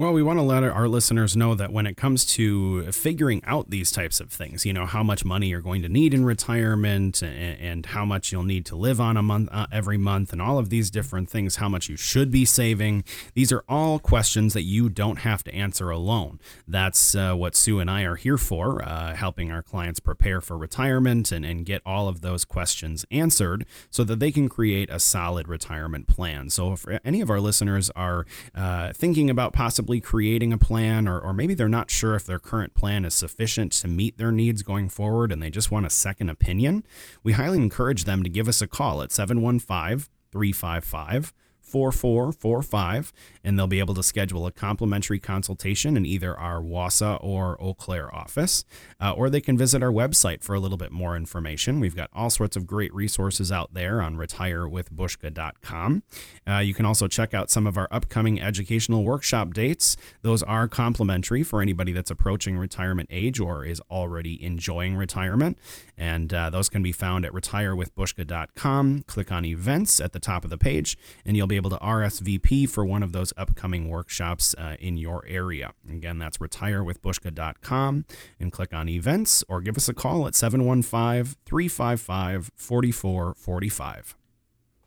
Well, 0.01 0.13
we 0.13 0.23
want 0.23 0.39
to 0.39 0.43
let 0.43 0.63
our 0.63 0.87
listeners 0.87 1.37
know 1.37 1.53
that 1.53 1.71
when 1.71 1.85
it 1.85 1.95
comes 1.95 2.25
to 2.33 2.91
figuring 2.91 3.39
out 3.45 3.69
these 3.69 3.91
types 3.91 4.19
of 4.19 4.31
things, 4.31 4.65
you 4.65 4.73
know, 4.73 4.87
how 4.87 5.03
much 5.03 5.23
money 5.23 5.49
you're 5.49 5.61
going 5.61 5.83
to 5.83 5.89
need 5.89 6.15
in 6.15 6.25
retirement 6.25 7.21
and, 7.21 7.59
and 7.59 7.85
how 7.85 8.03
much 8.03 8.31
you'll 8.31 8.41
need 8.41 8.65
to 8.65 8.75
live 8.75 8.99
on 8.99 9.15
a 9.15 9.21
month 9.21 9.49
uh, 9.51 9.67
every 9.71 9.99
month 9.99 10.33
and 10.33 10.41
all 10.41 10.57
of 10.57 10.71
these 10.71 10.89
different 10.89 11.29
things, 11.29 11.57
how 11.57 11.69
much 11.69 11.87
you 11.87 11.97
should 11.97 12.31
be 12.31 12.45
saving. 12.45 13.03
These 13.35 13.51
are 13.51 13.63
all 13.69 13.99
questions 13.99 14.55
that 14.55 14.63
you 14.63 14.89
don't 14.89 15.17
have 15.17 15.43
to 15.43 15.53
answer 15.53 15.91
alone. 15.91 16.39
That's 16.67 17.13
uh, 17.13 17.35
what 17.35 17.55
Sue 17.55 17.79
and 17.79 17.87
I 17.87 18.01
are 18.01 18.15
here 18.15 18.39
for, 18.39 18.83
uh, 18.83 19.13
helping 19.13 19.51
our 19.51 19.61
clients 19.61 19.99
prepare 19.99 20.41
for 20.41 20.57
retirement 20.57 21.31
and, 21.31 21.45
and 21.45 21.63
get 21.63 21.83
all 21.85 22.07
of 22.07 22.21
those 22.21 22.43
questions 22.43 23.05
answered 23.11 23.67
so 23.91 24.03
that 24.05 24.19
they 24.19 24.31
can 24.31 24.49
create 24.49 24.89
a 24.89 24.99
solid 24.99 25.47
retirement 25.47 26.07
plan. 26.07 26.49
So 26.49 26.73
if 26.73 26.87
any 27.05 27.21
of 27.21 27.29
our 27.29 27.39
listeners 27.39 27.91
are 27.91 28.25
uh, 28.55 28.93
thinking 28.93 29.29
about 29.29 29.53
possibly 29.53 29.90
creating 29.99 30.53
a 30.53 30.57
plan, 30.57 31.07
or, 31.07 31.19
or 31.19 31.33
maybe 31.33 31.53
they're 31.53 31.67
not 31.67 31.91
sure 31.91 32.15
if 32.15 32.25
their 32.25 32.39
current 32.39 32.73
plan 32.73 33.03
is 33.03 33.13
sufficient 33.13 33.71
to 33.73 33.87
meet 33.87 34.17
their 34.17 34.31
needs 34.31 34.63
going 34.63 34.87
forward 34.87 35.31
and 35.31 35.41
they 35.41 35.49
just 35.49 35.71
want 35.71 35.85
a 35.85 35.89
second 35.89 36.29
opinion, 36.29 36.83
we 37.23 37.33
highly 37.33 37.57
encourage 37.57 38.05
them 38.05 38.23
to 38.23 38.29
give 38.29 38.47
us 38.47 38.61
a 38.61 38.67
call 38.67 39.01
at 39.01 39.11
715 39.11 40.07
355 40.31 41.33
4445, 41.71 43.13
and 43.43 43.57
they'll 43.57 43.67
be 43.67 43.79
able 43.79 43.93
to 43.93 44.03
schedule 44.03 44.45
a 44.45 44.51
complimentary 44.51 45.19
consultation 45.19 45.95
in 45.95 46.05
either 46.05 46.37
our 46.37 46.61
Wausau 46.61 47.17
or 47.23 47.57
Eau 47.61 47.73
Claire 47.73 48.13
office, 48.13 48.65
uh, 48.99 49.13
or 49.13 49.29
they 49.29 49.39
can 49.39 49.57
visit 49.57 49.81
our 49.81 49.91
website 49.91 50.43
for 50.43 50.53
a 50.53 50.59
little 50.59 50.77
bit 50.77 50.91
more 50.91 51.15
information. 51.15 51.79
We've 51.79 51.95
got 51.95 52.09
all 52.13 52.29
sorts 52.29 52.57
of 52.57 52.67
great 52.67 52.93
resources 52.93 53.51
out 53.51 53.73
there 53.73 54.01
on 54.01 54.17
retirewithbushka.com. 54.17 56.03
Uh, 56.47 56.57
you 56.57 56.73
can 56.73 56.85
also 56.85 57.07
check 57.07 57.33
out 57.33 57.49
some 57.49 57.65
of 57.65 57.77
our 57.77 57.87
upcoming 57.89 58.41
educational 58.41 59.05
workshop 59.05 59.53
dates. 59.53 59.95
Those 60.23 60.43
are 60.43 60.67
complimentary 60.67 61.43
for 61.43 61.61
anybody 61.61 61.93
that's 61.93 62.11
approaching 62.11 62.57
retirement 62.57 63.07
age 63.11 63.39
or 63.39 63.63
is 63.63 63.81
already 63.89 64.43
enjoying 64.43 64.95
retirement. 64.97 65.57
And 65.97 66.33
uh, 66.33 66.49
those 66.49 66.67
can 66.67 66.83
be 66.83 66.91
found 66.91 67.25
at 67.25 67.31
retirewithbushka.com. 67.31 69.03
Click 69.03 69.31
on 69.31 69.45
events 69.45 70.01
at 70.01 70.13
the 70.13 70.19
top 70.19 70.43
of 70.43 70.49
the 70.49 70.57
page, 70.57 70.97
and 71.25 71.37
you'll 71.37 71.47
be 71.47 71.60
able 71.61 71.69
to 71.69 71.77
RSVP 71.77 72.67
for 72.67 72.83
one 72.83 73.03
of 73.03 73.11
those 73.11 73.31
upcoming 73.37 73.87
workshops 73.87 74.55
uh, 74.57 74.75
in 74.79 74.97
your 74.97 75.23
area. 75.27 75.73
Again, 75.87 76.17
that's 76.17 76.39
retirewithbushka.com 76.39 78.05
and 78.39 78.51
click 78.51 78.73
on 78.73 78.89
events 78.89 79.43
or 79.47 79.61
give 79.61 79.77
us 79.77 79.87
a 79.87 79.93
call 79.93 80.27
at 80.27 80.33
715 80.33 81.35
355 81.45 82.51
4445. 82.55 84.15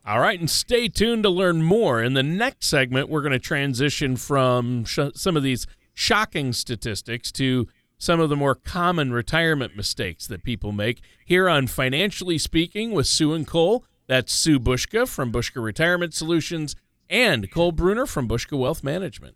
All 0.05 0.19
right, 0.19 0.39
and 0.39 0.49
stay 0.49 0.87
tuned 0.87 1.23
to 1.23 1.29
learn 1.29 1.63
more. 1.63 2.03
In 2.03 2.13
the 2.13 2.21
next 2.21 2.67
segment, 2.67 3.09
we're 3.09 3.21
going 3.21 3.31
to 3.31 3.39
transition 3.39 4.17
from 4.17 4.83
sh- 4.83 4.99
some 5.15 5.35
of 5.37 5.43
these 5.43 5.65
shocking 5.93 6.53
statistics 6.53 7.31
to 7.31 7.67
some 7.97 8.19
of 8.19 8.29
the 8.29 8.35
more 8.35 8.53
common 8.53 9.13
retirement 9.13 9.75
mistakes 9.77 10.27
that 10.27 10.43
people 10.43 10.73
make 10.73 10.99
here 11.25 11.49
on 11.49 11.67
Financially 11.67 12.37
Speaking 12.37 12.91
with 12.91 13.07
Sue 13.07 13.33
and 13.33 13.47
Cole. 13.47 13.85
That's 14.07 14.31
Sue 14.31 14.59
Bushka 14.59 15.07
from 15.07 15.31
Bushka 15.31 15.63
Retirement 15.63 16.13
Solutions 16.13 16.75
and 17.09 17.49
Cole 17.49 17.71
Bruner 17.71 18.05
from 18.05 18.27
Bushka 18.27 18.55
Wealth 18.55 18.83
Management. 18.83 19.35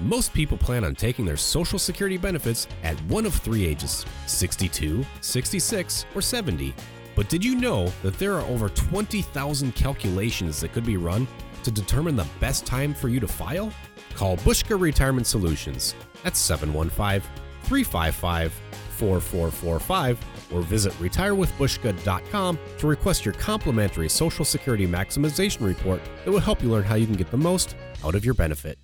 Most 0.00 0.32
people 0.32 0.56
plan 0.56 0.82
on 0.82 0.94
taking 0.94 1.26
their 1.26 1.36
Social 1.36 1.78
Security 1.78 2.16
benefits 2.16 2.66
at 2.82 2.98
one 3.02 3.26
of 3.26 3.34
three 3.34 3.66
ages 3.66 4.06
62, 4.26 5.04
66, 5.20 6.06
or 6.14 6.22
70. 6.22 6.74
But 7.14 7.28
did 7.28 7.44
you 7.44 7.54
know 7.54 7.92
that 8.02 8.18
there 8.18 8.32
are 8.32 8.46
over 8.46 8.70
20,000 8.70 9.74
calculations 9.74 10.60
that 10.62 10.72
could 10.72 10.86
be 10.86 10.96
run 10.96 11.28
to 11.62 11.70
determine 11.70 12.16
the 12.16 12.26
best 12.40 12.64
time 12.64 12.94
for 12.94 13.10
you 13.10 13.20
to 13.20 13.28
file? 13.28 13.70
Call 14.14 14.38
Bushka 14.38 14.80
Retirement 14.80 15.26
Solutions 15.26 15.94
at 16.24 16.34
715 16.34 17.20
355 17.64 18.52
4445 18.96 20.18
or 20.52 20.62
visit 20.62 20.92
retirewithbushka.com 20.94 22.58
to 22.78 22.86
request 22.86 23.24
your 23.24 23.34
complimentary 23.34 24.08
Social 24.08 24.44
Security 24.44 24.86
Maximization 24.86 25.66
Report 25.66 26.00
that 26.24 26.30
will 26.30 26.40
help 26.40 26.62
you 26.62 26.70
learn 26.70 26.84
how 26.84 26.94
you 26.94 27.06
can 27.06 27.16
get 27.16 27.30
the 27.30 27.36
most 27.36 27.76
out 28.04 28.14
of 28.14 28.24
your 28.24 28.34
benefit. 28.34 28.78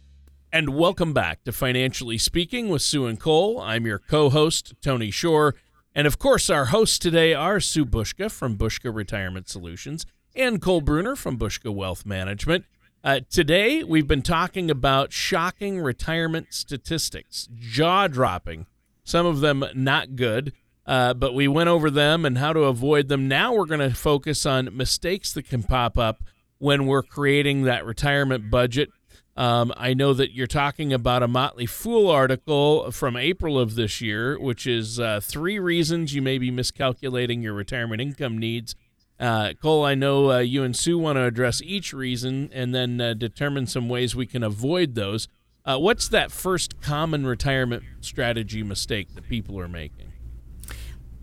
And 0.52 0.70
welcome 0.70 1.12
back 1.12 1.44
to 1.44 1.52
Financially 1.52 2.16
Speaking 2.16 2.70
with 2.70 2.80
Sue 2.80 3.06
and 3.06 3.20
Cole. 3.20 3.60
I'm 3.60 3.84
your 3.84 3.98
co 3.98 4.30
host, 4.30 4.72
Tony 4.80 5.10
Shore. 5.10 5.54
And 5.94 6.06
of 6.06 6.18
course, 6.18 6.48
our 6.48 6.66
hosts 6.66 6.98
today 6.98 7.34
are 7.34 7.60
Sue 7.60 7.84
Bushka 7.84 8.30
from 8.30 8.56
Bushka 8.56 8.94
Retirement 8.94 9.48
Solutions 9.48 10.06
and 10.34 10.62
Cole 10.62 10.80
Bruner 10.80 11.16
from 11.16 11.37
Bushka 11.37 11.75
Wealth 11.75 12.06
Management. 12.06 12.64
Uh, 13.04 13.20
today, 13.28 13.84
we've 13.84 14.06
been 14.06 14.22
talking 14.22 14.70
about 14.70 15.12
shocking 15.12 15.80
retirement 15.80 16.46
statistics, 16.50 17.48
jaw 17.54 18.06
dropping, 18.06 18.66
some 19.04 19.26
of 19.26 19.40
them 19.40 19.64
not 19.75 20.16
good, 20.16 20.52
uh, 20.88 21.14
but 21.14 21.35
we 21.35 21.47
went 21.47 21.68
over 21.68 21.88
them 21.88 22.25
and 22.25 22.38
how 22.38 22.52
to 22.52 22.62
avoid 22.62 23.07
them. 23.07 23.28
Now 23.28 23.54
we're 23.54 23.66
going 23.66 23.88
to 23.88 23.95
focus 23.95 24.45
on 24.45 24.76
mistakes 24.76 25.33
that 25.35 25.49
can 25.49 25.62
pop 25.62 25.97
up 25.97 26.25
when 26.59 26.87
we're 26.87 27.04
creating 27.04 27.62
that 27.62 27.85
retirement 27.85 28.50
budget. 28.50 28.88
Um, 29.37 29.73
I 29.76 29.95
know 29.95 30.12
that 30.14 30.33
you're 30.33 30.49
talking 30.49 30.92
about 30.92 31.23
a 31.23 31.28
Motley 31.28 31.66
Fool 31.66 32.11
article 32.11 32.90
from 32.90 33.16
April 33.16 33.57
of 33.57 33.76
this 33.76 34.00
year, 34.00 34.37
which 34.37 34.66
is 34.66 34.99
uh, 34.99 35.21
three 35.23 35.61
reasons 35.61 36.12
you 36.12 36.23
may 36.23 36.38
be 36.38 36.50
miscalculating 36.50 37.40
your 37.40 37.52
retirement 37.52 38.00
income 38.00 38.37
needs 38.37 38.75
uh, 39.21 39.52
Cole, 39.61 39.85
I 39.85 39.95
know 39.95 40.30
uh, 40.30 40.38
you 40.38 40.62
and 40.62 40.76
Sue 40.76 40.99
want 40.99 41.16
to 41.16 41.25
address 41.25 41.61
each 41.62 41.92
reason 41.92 42.50
and 42.52 42.75
then 42.75 43.00
uh, 43.00 43.14
determine 43.14 43.66
some 43.66 43.88
ways 43.88 44.14
we 44.14 44.26
can 44.26 44.42
avoid 44.42 44.95
those. 44.95 45.28
Uh, 45.64 45.76
what's 45.76 46.09
that 46.09 46.30
first 46.30 46.80
common 46.80 47.26
retirement 47.26 47.83
strategy 48.00 48.62
mistake 48.62 49.14
that 49.14 49.28
people 49.28 49.59
are 49.59 49.68
making? 49.68 50.12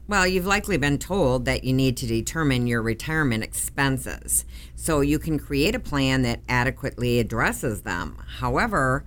Well, 0.08 0.28
you've 0.28 0.46
likely 0.46 0.78
been 0.78 1.00
told 1.00 1.46
that 1.46 1.64
you 1.64 1.74
need 1.74 1.98
to 1.98 2.06
determine 2.06 2.68
your 2.68 2.84
retirement 2.84 3.44
expenses 3.44 4.46
so 4.76 5.02
you 5.02 5.18
can 5.18 5.40
create 5.40 5.74
a 5.74 5.80
plan 5.80 6.22
that 6.22 6.42
adequately 6.48 7.20
addresses 7.20 7.82
them. 7.82 8.20
However, 8.40 9.04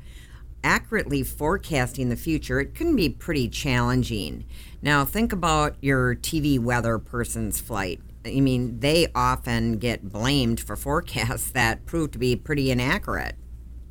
accurately 0.65 1.23
forecasting 1.23 2.09
the 2.09 2.17
future, 2.17 2.59
it 2.59 2.75
can 2.75 2.97
be 2.97 3.09
pretty 3.09 3.49
challenging. 3.49 4.45
Now, 4.83 5.05
think 5.05 5.33
about 5.33 5.77
your 5.81 6.17
TV 6.17 6.59
weather 6.59 6.99
person's 6.99 7.61
flight. 7.61 8.01
I 8.27 8.41
mean, 8.41 8.81
they 8.81 9.07
often 9.15 9.79
get 9.79 10.09
blamed 10.09 10.59
for 10.59 10.75
forecasts 10.75 11.53
that 11.53 11.87
prove 11.87 12.11
to 12.11 12.19
be 12.19 12.35
pretty 12.35 12.73
inaccurate. 12.73 13.37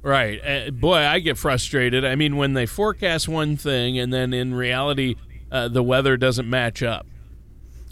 Right. 0.02 0.40
Uh, 0.46 0.72
boy, 0.72 0.98
I 0.98 1.20
get 1.20 1.38
frustrated. 1.38 2.06
I 2.06 2.16
mean, 2.16 2.38
when 2.38 2.54
they 2.54 2.66
forecast 2.66 3.28
one 3.28 3.58
thing 3.58 3.98
and 3.98 4.14
then 4.14 4.34
in 4.34 4.54
reality, 4.54 5.16
uh, 5.52 5.68
the 5.68 5.84
weather 5.84 6.18
doesn't 6.18 6.50
match 6.50 6.84
up. 6.84 7.06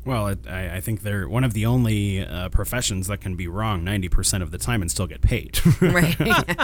Well, 0.05 0.27
it, 0.27 0.47
I, 0.47 0.75
I, 0.75 0.81
think 0.81 1.01
they're 1.01 1.27
one 1.27 1.43
of 1.43 1.53
the 1.53 1.65
only 1.65 2.23
uh, 2.23 2.49
professions 2.49 3.07
that 3.07 3.21
can 3.21 3.35
be 3.35 3.47
wrong 3.47 3.83
90% 3.83 4.43
of 4.43 4.51
the 4.51 4.59
time 4.59 4.81
and 4.81 4.91
still 4.91 5.07
get 5.07 5.21
paid. 5.21 5.59
right. 5.81 6.15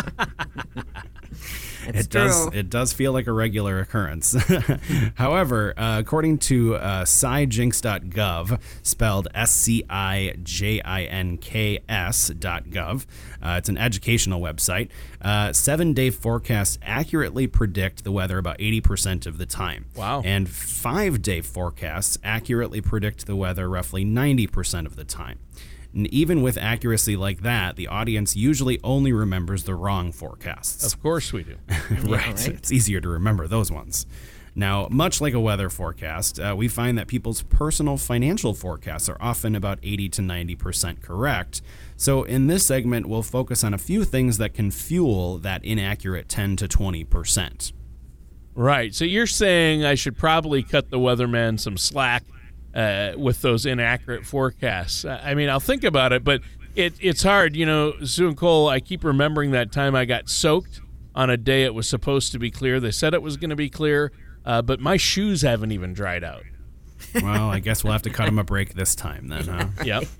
It's 1.88 2.00
it 2.00 2.10
does 2.10 2.48
it 2.54 2.70
does 2.70 2.94
feel 2.94 3.12
like 3.12 3.28
a 3.28 3.32
regular 3.32 3.80
occurrence. 3.80 4.36
However, 5.16 5.74
uh, 5.78 6.00
according 6.00 6.40
to 6.40 6.76
uh, 6.76 7.06
scijinks.gov, 7.06 8.60
spelled 8.84 9.28
S 9.34 9.52
C 9.52 9.84
I 9.90 10.36
J 10.44 10.82
I 10.82 11.04
N 11.04 11.38
K 11.38 11.80
S.gov, 11.90 13.06
uh, 13.42 13.56
it's 13.58 13.70
an 13.70 13.78
educational 13.78 14.42
website. 14.42 14.90
Uh, 15.22 15.54
seven 15.54 15.94
day 15.94 16.10
forecasts 16.10 16.78
accurately 16.82 17.48
predict 17.48 18.04
the 18.04 18.12
weather 18.12 18.38
about 18.38 18.58
80% 18.60 19.26
of 19.26 19.38
the 19.38 19.46
time. 19.46 19.86
Wow. 19.96 20.22
And 20.24 20.50
five 20.50 21.22
day 21.22 21.42
forecasts 21.42 22.18
accurately 22.24 22.82
predict 22.82 23.26
the 23.26 23.31
weather 23.36 23.70
roughly 23.70 24.06
90% 24.06 24.86
of 24.86 24.96
the 24.96 25.04
time. 25.04 25.40
And 25.94 26.08
even 26.08 26.42
with 26.42 26.58
accuracy 26.58 27.16
like 27.16 27.42
that, 27.42 27.76
the 27.76 27.88
audience 27.88 28.36
usually 28.36 28.80
only 28.84 29.12
remembers 29.12 29.66
the 29.66 29.76
wrong 29.76 30.12
forecasts. 30.12 30.94
Of 30.94 31.02
course 31.02 31.34
we 31.34 31.44
do. 31.44 31.58
right. 31.70 32.04
Yeah, 32.06 32.16
right. 32.16 32.48
It's 32.48 32.72
easier 32.72 33.02
to 33.02 33.10
remember 33.10 33.48
those 33.48 33.72
ones. 33.72 34.06
Now, 34.54 34.88
much 34.92 35.22
like 35.22 35.34
a 35.34 35.40
weather 35.40 35.70
forecast, 35.70 36.40
uh, 36.40 36.54
we 36.58 36.68
find 36.68 36.98
that 36.98 37.08
people's 37.08 37.42
personal 37.44 37.96
financial 37.98 38.54
forecasts 38.54 39.08
are 39.08 39.18
often 39.22 39.56
about 39.56 39.80
80 39.82 40.10
to 40.10 40.22
90% 40.22 41.02
correct. 41.02 41.62
So, 41.96 42.24
in 42.24 42.48
this 42.48 42.66
segment, 42.66 43.06
we'll 43.06 43.24
focus 43.24 43.64
on 43.64 43.74
a 43.74 43.78
few 43.78 44.04
things 44.04 44.40
that 44.40 44.54
can 44.54 44.70
fuel 44.70 45.38
that 45.40 45.64
inaccurate 45.64 46.28
10 46.28 46.58
to 46.58 46.68
20%. 46.68 47.72
Right. 48.54 48.94
So, 48.94 49.06
you're 49.06 49.26
saying 49.26 49.86
I 49.86 49.96
should 49.96 50.18
probably 50.18 50.64
cut 50.64 50.90
the 50.90 51.00
weatherman 51.00 51.58
some 51.58 51.78
slack 51.78 52.24
uh, 52.74 53.14
with 53.18 53.42
those 53.42 53.66
inaccurate 53.66 54.26
forecasts. 54.26 55.06
I 55.06 55.34
mean, 55.34 55.50
I'll 55.50 55.60
think 55.60 55.84
about 55.84 56.14
it, 56.14 56.24
but 56.24 56.42
it, 56.76 56.94
it's 57.00 57.24
hard. 57.24 57.56
You 57.56 57.66
know, 57.66 57.94
Sue 58.04 58.28
and 58.28 58.38
Cole, 58.38 58.70
I 58.70 58.80
keep 58.80 59.04
remembering 59.04 59.52
that 59.52 59.72
time 59.72 59.96
I 59.96 60.06
got 60.06 60.30
soaked 60.30 60.82
on 61.14 61.30
a 61.30 61.38
day 61.38 61.64
it 61.64 61.74
was 61.74 61.88
supposed 61.88 62.32
to 62.32 62.40
be 62.40 62.52
clear. 62.52 62.80
They 62.80 62.92
said 62.92 63.14
it 63.14 63.22
was 63.22 63.38
going 63.38 63.50
to 63.50 63.56
be 63.56 63.70
clear, 63.70 64.12
uh, 64.46 64.62
but 64.62 64.80
my 64.80 64.98
shoes 64.98 65.42
haven't 65.42 65.72
even 65.72 65.94
dried 65.94 66.24
out. 66.24 66.44
Well, 67.16 67.50
I 67.50 67.60
guess 67.60 67.84
we'll 67.84 67.94
have 67.94 68.04
to 68.04 68.10
cut 68.10 68.28
him 68.28 68.40
a 68.40 68.44
break 68.44 68.74
this 68.74 68.96
time 68.96 69.28
then, 69.28 69.48
huh? 69.48 69.68
Yep. 69.86 70.06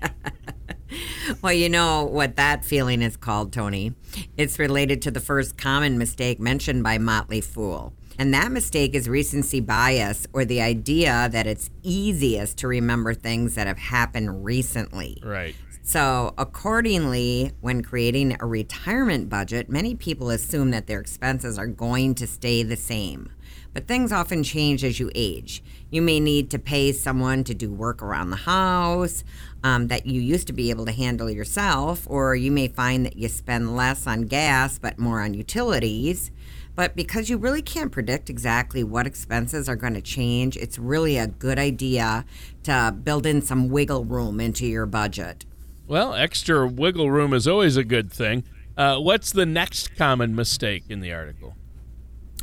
Well, 1.40 1.54
you 1.54 1.70
know 1.70 2.04
what 2.04 2.36
that 2.36 2.66
feeling 2.66 3.00
is 3.00 3.16
called, 3.16 3.50
Tony. 3.50 3.94
It's 4.36 4.58
related 4.58 5.00
to 5.02 5.10
the 5.10 5.20
first 5.20 5.56
common 5.56 5.96
mistake 5.96 6.38
mentioned 6.38 6.82
by 6.82 6.98
Motley 6.98 7.40
Fool. 7.40 7.94
And 8.22 8.32
that 8.34 8.52
mistake 8.52 8.94
is 8.94 9.08
recency 9.08 9.58
bias 9.58 10.28
or 10.32 10.44
the 10.44 10.62
idea 10.62 11.28
that 11.32 11.48
it's 11.48 11.70
easiest 11.82 12.56
to 12.58 12.68
remember 12.68 13.14
things 13.14 13.56
that 13.56 13.66
have 13.66 13.78
happened 13.78 14.44
recently. 14.44 15.20
Right. 15.24 15.56
So, 15.82 16.32
accordingly, 16.38 17.50
when 17.62 17.82
creating 17.82 18.36
a 18.38 18.46
retirement 18.46 19.28
budget, 19.28 19.68
many 19.68 19.96
people 19.96 20.30
assume 20.30 20.70
that 20.70 20.86
their 20.86 21.00
expenses 21.00 21.58
are 21.58 21.66
going 21.66 22.14
to 22.14 22.28
stay 22.28 22.62
the 22.62 22.76
same. 22.76 23.32
But 23.74 23.88
things 23.88 24.12
often 24.12 24.44
change 24.44 24.84
as 24.84 25.00
you 25.00 25.10
age. 25.16 25.60
You 25.90 26.00
may 26.00 26.20
need 26.20 26.48
to 26.50 26.60
pay 26.60 26.92
someone 26.92 27.42
to 27.42 27.54
do 27.54 27.72
work 27.72 28.00
around 28.02 28.30
the 28.30 28.36
house 28.36 29.24
um, 29.64 29.88
that 29.88 30.06
you 30.06 30.20
used 30.20 30.46
to 30.46 30.52
be 30.52 30.70
able 30.70 30.86
to 30.86 30.92
handle 30.92 31.28
yourself, 31.28 32.06
or 32.08 32.36
you 32.36 32.52
may 32.52 32.68
find 32.68 33.04
that 33.04 33.16
you 33.16 33.26
spend 33.26 33.76
less 33.76 34.06
on 34.06 34.22
gas 34.22 34.78
but 34.78 34.96
more 34.96 35.20
on 35.22 35.34
utilities. 35.34 36.30
But 36.74 36.96
because 36.96 37.28
you 37.28 37.36
really 37.36 37.62
can't 37.62 37.92
predict 37.92 38.30
exactly 38.30 38.82
what 38.82 39.06
expenses 39.06 39.68
are 39.68 39.76
going 39.76 39.94
to 39.94 40.00
change, 40.00 40.56
it's 40.56 40.78
really 40.78 41.18
a 41.18 41.26
good 41.26 41.58
idea 41.58 42.24
to 42.64 42.96
build 43.02 43.26
in 43.26 43.42
some 43.42 43.68
wiggle 43.68 44.04
room 44.04 44.40
into 44.40 44.66
your 44.66 44.86
budget. 44.86 45.44
Well, 45.86 46.14
extra 46.14 46.66
wiggle 46.66 47.10
room 47.10 47.34
is 47.34 47.46
always 47.46 47.76
a 47.76 47.84
good 47.84 48.10
thing. 48.10 48.44
Uh, 48.76 48.98
what's 48.98 49.32
the 49.32 49.44
next 49.44 49.96
common 49.96 50.34
mistake 50.34 50.84
in 50.88 51.00
the 51.00 51.12
article? 51.12 51.54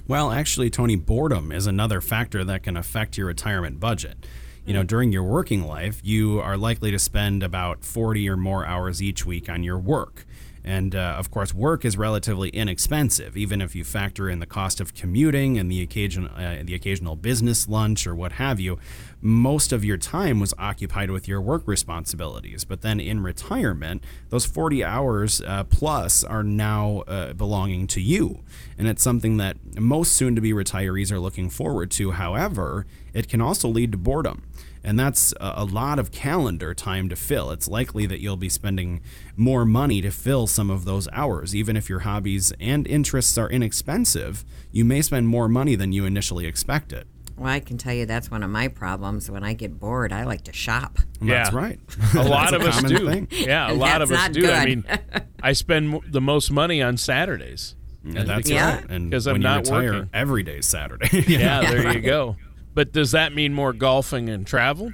Well, 0.07 0.31
actually, 0.31 0.69
Tony, 0.69 0.95
boredom 0.95 1.51
is 1.51 1.65
another 1.65 2.01
factor 2.01 2.43
that 2.43 2.63
can 2.63 2.77
affect 2.77 3.17
your 3.17 3.27
retirement 3.27 3.79
budget. 3.79 4.25
You 4.65 4.73
know, 4.73 4.83
during 4.83 5.11
your 5.11 5.23
working 5.23 5.65
life, 5.65 5.99
you 6.03 6.39
are 6.39 6.57
likely 6.57 6.91
to 6.91 6.99
spend 6.99 7.41
about 7.41 7.83
40 7.83 8.29
or 8.29 8.37
more 8.37 8.65
hours 8.65 9.01
each 9.01 9.25
week 9.25 9.49
on 9.49 9.63
your 9.63 9.79
work. 9.79 10.25
And 10.63 10.95
uh, 10.95 11.15
of 11.17 11.31
course, 11.31 11.53
work 11.53 11.85
is 11.85 11.97
relatively 11.97 12.49
inexpensive, 12.49 13.37
even 13.37 13.61
if 13.61 13.75
you 13.75 13.83
factor 13.83 14.29
in 14.29 14.39
the 14.39 14.45
cost 14.45 14.79
of 14.79 14.93
commuting 14.93 15.57
and 15.57 15.71
the 15.71 15.81
occasional 15.81 16.29
uh, 16.35 16.57
the 16.63 16.75
occasional 16.75 17.15
business 17.15 17.67
lunch 17.67 18.05
or 18.05 18.15
what 18.15 18.33
have 18.33 18.59
you. 18.59 18.77
Most 19.21 19.71
of 19.71 19.83
your 19.83 19.97
time 19.97 20.39
was 20.39 20.53
occupied 20.57 21.11
with 21.11 21.27
your 21.27 21.41
work 21.41 21.67
responsibilities. 21.67 22.63
But 22.63 22.81
then 22.81 22.99
in 22.99 23.21
retirement, 23.21 24.03
those 24.29 24.45
40 24.45 24.83
hours 24.83 25.41
uh, 25.41 25.65
plus 25.65 26.23
are 26.23 26.43
now 26.43 27.03
uh, 27.07 27.33
belonging 27.33 27.87
to 27.87 28.01
you, 28.01 28.43
and 28.77 28.87
it's 28.87 29.03
something 29.03 29.37
that 29.37 29.57
most 29.79 30.13
soon-to-be 30.13 30.53
retirees 30.53 31.11
are 31.11 31.19
looking 31.19 31.49
forward 31.49 31.91
to. 31.91 32.11
However, 32.11 32.85
it 33.13 33.27
can 33.27 33.41
also 33.41 33.67
lead 33.67 33.91
to 33.91 33.97
boredom 33.97 34.43
and 34.83 34.99
that's 34.99 35.33
a 35.39 35.65
lot 35.65 35.99
of 35.99 36.11
calendar 36.11 36.73
time 36.73 37.09
to 37.09 37.15
fill. 37.15 37.51
It's 37.51 37.67
likely 37.67 38.05
that 38.05 38.19
you'll 38.21 38.37
be 38.37 38.49
spending 38.49 39.01
more 39.35 39.65
money 39.65 40.01
to 40.01 40.11
fill 40.11 40.47
some 40.47 40.69
of 40.69 40.85
those 40.85 41.07
hours. 41.11 41.55
Even 41.55 41.75
if 41.77 41.89
your 41.89 41.99
hobbies 41.99 42.53
and 42.59 42.87
interests 42.87 43.37
are 43.37 43.49
inexpensive, 43.49 44.45
you 44.71 44.85
may 44.85 45.01
spend 45.01 45.27
more 45.27 45.47
money 45.49 45.75
than 45.75 45.91
you 45.91 46.05
initially 46.05 46.45
expected. 46.45 47.07
Well, 47.37 47.47
I 47.47 47.61
can 47.61 47.77
tell 47.77 47.93
you 47.93 48.05
that's 48.05 48.29
one 48.29 48.43
of 48.43 48.49
my 48.49 48.67
problems. 48.67 49.31
When 49.31 49.45
I 49.45 49.53
get 49.53 49.79
bored, 49.79 50.11
I 50.11 50.25
like 50.25 50.43
to 50.43 50.53
shop. 50.53 50.99
That's 51.21 51.53
right. 51.53 51.79
A 52.13 52.23
lot 52.23 52.51
That's 52.51 52.53
of 52.53 52.61
a 52.63 52.67
us 52.69 52.83
do. 52.83 53.09
thing. 53.09 53.27
Yeah, 53.31 53.67
a 53.67 53.69
And 53.71 53.79
lot 53.79 54.01
of 54.01 54.11
us 54.11 54.17
not 54.17 54.33
do. 54.33 54.49
I 54.51 54.65
mean, 54.65 54.83
I 55.41 55.53
spend 55.53 56.01
the 56.09 56.19
most 56.19 56.51
money 56.51 56.81
on 56.81 56.97
Saturdays. 56.97 57.75
Yeah, 58.03 58.23
that's 58.23 58.49
Yeah. 58.49 58.75
right. 58.77 58.89
And 58.89 59.11
'Cause 59.11 59.25
I'm 59.27 59.33
when 59.35 59.41
you 59.41 59.47
not 59.47 59.59
retire, 59.65 59.93
working. 59.93 60.09
every 60.13 60.43
day's 60.43 60.65
Saturday. 60.65 61.23
Yeah, 61.27 61.61
there 61.61 61.93
you 61.93 62.01
go. 62.01 62.35
But 62.79 62.93
does 62.93 63.11
that 63.11 63.33
mean 63.33 63.53
more 63.53 63.73
golfing 63.73 64.29
and 64.29 64.47
travel? 64.47 64.93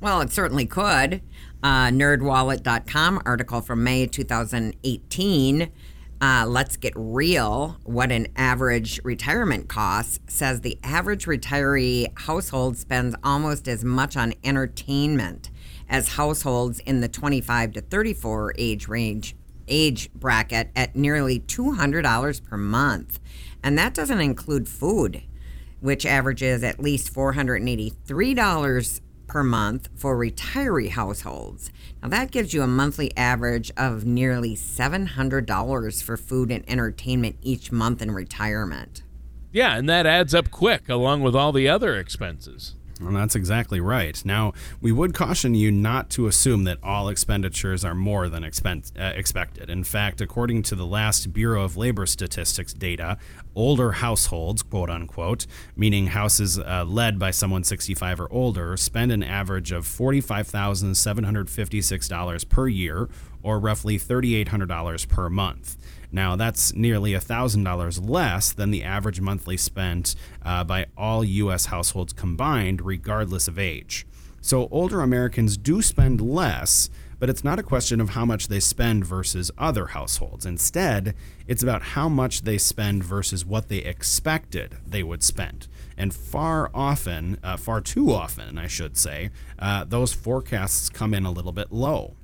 Well, 0.00 0.20
it 0.22 0.32
certainly 0.32 0.66
could. 0.66 1.22
Uh, 1.62 1.86
NerdWallet.com 1.86 3.22
article 3.24 3.60
from 3.60 3.84
May 3.84 4.08
2018. 4.08 5.70
Uh, 6.20 6.44
Let's 6.48 6.76
get 6.76 6.92
real. 6.96 7.76
What 7.84 8.10
an 8.10 8.26
average 8.34 9.00
retirement 9.04 9.68
costs 9.68 10.18
says 10.26 10.62
the 10.62 10.76
average 10.82 11.26
retiree 11.26 12.08
household 12.18 12.76
spends 12.76 13.14
almost 13.22 13.68
as 13.68 13.84
much 13.84 14.16
on 14.16 14.34
entertainment 14.42 15.52
as 15.88 16.08
households 16.08 16.80
in 16.80 17.02
the 17.02 17.08
25 17.08 17.70
to 17.74 17.82
34 17.82 18.52
age 18.58 18.88
range 18.88 19.36
age 19.68 20.12
bracket 20.12 20.70
at 20.74 20.96
nearly 20.96 21.38
$200 21.38 22.42
per 22.42 22.56
month. 22.56 23.20
And 23.62 23.78
that 23.78 23.94
doesn't 23.94 24.20
include 24.20 24.68
food, 24.68 25.22
which 25.84 26.06
averages 26.06 26.64
at 26.64 26.80
least 26.80 27.12
$483 27.12 29.00
per 29.26 29.42
month 29.42 29.90
for 29.94 30.16
retiree 30.16 30.88
households. 30.88 31.70
Now, 32.02 32.08
that 32.08 32.30
gives 32.30 32.54
you 32.54 32.62
a 32.62 32.66
monthly 32.66 33.14
average 33.18 33.70
of 33.76 34.06
nearly 34.06 34.56
$700 34.56 36.02
for 36.02 36.16
food 36.16 36.50
and 36.50 36.64
entertainment 36.66 37.36
each 37.42 37.70
month 37.70 38.00
in 38.00 38.12
retirement. 38.12 39.02
Yeah, 39.52 39.76
and 39.76 39.86
that 39.90 40.06
adds 40.06 40.34
up 40.34 40.50
quick 40.50 40.88
along 40.88 41.20
with 41.20 41.36
all 41.36 41.52
the 41.52 41.68
other 41.68 41.98
expenses. 41.98 42.76
And 43.00 43.16
that's 43.16 43.34
exactly 43.34 43.80
right. 43.80 44.22
Now, 44.24 44.52
we 44.80 44.92
would 44.92 45.14
caution 45.14 45.54
you 45.54 45.72
not 45.72 46.10
to 46.10 46.26
assume 46.26 46.64
that 46.64 46.78
all 46.82 47.08
expenditures 47.08 47.84
are 47.84 47.94
more 47.94 48.28
than 48.28 48.42
expen- 48.42 48.92
uh, 48.98 49.12
expected. 49.16 49.68
In 49.68 49.84
fact, 49.84 50.20
according 50.20 50.62
to 50.64 50.74
the 50.74 50.86
last 50.86 51.32
Bureau 51.32 51.64
of 51.64 51.76
Labor 51.76 52.06
Statistics 52.06 52.72
data, 52.72 53.18
older 53.54 53.92
households, 53.92 54.62
quote 54.62 54.90
unquote, 54.90 55.46
meaning 55.76 56.08
houses 56.08 56.58
uh, 56.58 56.84
led 56.86 57.18
by 57.18 57.30
someone 57.30 57.64
65 57.64 58.20
or 58.20 58.32
older, 58.32 58.76
spend 58.76 59.12
an 59.12 59.22
average 59.22 59.72
of 59.72 59.84
$45,756 59.84 62.48
per 62.48 62.68
year, 62.68 63.08
or 63.42 63.58
roughly 63.58 63.98
$3,800 63.98 65.08
per 65.08 65.28
month. 65.28 65.76
Now, 66.14 66.36
that's 66.36 66.72
nearly 66.76 67.10
$1,000 67.10 68.08
less 68.08 68.52
than 68.52 68.70
the 68.70 68.84
average 68.84 69.20
monthly 69.20 69.56
spent 69.56 70.14
uh, 70.44 70.62
by 70.62 70.86
all 70.96 71.24
U.S. 71.24 71.66
households 71.66 72.12
combined, 72.12 72.80
regardless 72.86 73.48
of 73.48 73.58
age. 73.58 74.06
So, 74.40 74.68
older 74.70 75.00
Americans 75.00 75.56
do 75.56 75.82
spend 75.82 76.20
less, 76.20 76.88
but 77.18 77.28
it's 77.28 77.42
not 77.42 77.58
a 77.58 77.64
question 77.64 78.00
of 78.00 78.10
how 78.10 78.24
much 78.24 78.46
they 78.46 78.60
spend 78.60 79.04
versus 79.04 79.50
other 79.58 79.86
households. 79.86 80.46
Instead, 80.46 81.16
it's 81.48 81.64
about 81.64 81.82
how 81.82 82.08
much 82.08 82.42
they 82.42 82.58
spend 82.58 83.02
versus 83.02 83.44
what 83.44 83.68
they 83.68 83.78
expected 83.78 84.76
they 84.86 85.02
would 85.02 85.24
spend. 85.24 85.66
And 85.96 86.14
far 86.14 86.70
often, 86.72 87.38
uh, 87.42 87.56
far 87.56 87.80
too 87.80 88.12
often, 88.12 88.56
I 88.56 88.68
should 88.68 88.96
say, 88.96 89.30
uh, 89.58 89.82
those 89.82 90.12
forecasts 90.12 90.88
come 90.88 91.12
in 91.12 91.24
a 91.24 91.32
little 91.32 91.52
bit 91.52 91.72
low. 91.72 92.14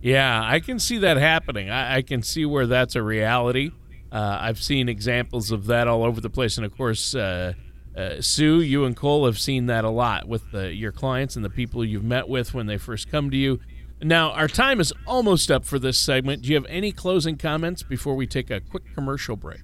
Yeah, 0.00 0.40
I 0.44 0.60
can 0.60 0.78
see 0.78 0.98
that 0.98 1.16
happening. 1.16 1.70
I, 1.70 1.96
I 1.96 2.02
can 2.02 2.22
see 2.22 2.44
where 2.44 2.66
that's 2.66 2.94
a 2.94 3.02
reality. 3.02 3.70
Uh, 4.12 4.38
I've 4.40 4.62
seen 4.62 4.88
examples 4.88 5.50
of 5.50 5.66
that 5.66 5.88
all 5.88 6.04
over 6.04 6.20
the 6.20 6.30
place, 6.30 6.56
and 6.56 6.64
of 6.64 6.76
course, 6.76 7.14
uh, 7.14 7.54
uh, 7.96 8.20
Sue, 8.20 8.60
you 8.60 8.84
and 8.84 8.96
Cole 8.96 9.26
have 9.26 9.38
seen 9.38 9.66
that 9.66 9.84
a 9.84 9.90
lot 9.90 10.28
with 10.28 10.50
the, 10.52 10.72
your 10.74 10.92
clients 10.92 11.34
and 11.34 11.44
the 11.44 11.50
people 11.50 11.84
you've 11.84 12.04
met 12.04 12.28
with 12.28 12.54
when 12.54 12.66
they 12.66 12.76
first 12.76 13.10
come 13.10 13.30
to 13.30 13.36
you. 13.36 13.58
Now, 14.02 14.32
our 14.32 14.48
time 14.48 14.80
is 14.80 14.92
almost 15.06 15.50
up 15.50 15.64
for 15.64 15.78
this 15.78 15.98
segment. 15.98 16.42
Do 16.42 16.50
you 16.50 16.54
have 16.56 16.66
any 16.68 16.92
closing 16.92 17.36
comments 17.36 17.82
before 17.82 18.14
we 18.14 18.26
take 18.26 18.50
a 18.50 18.60
quick 18.60 18.84
commercial 18.94 19.36
break? 19.36 19.60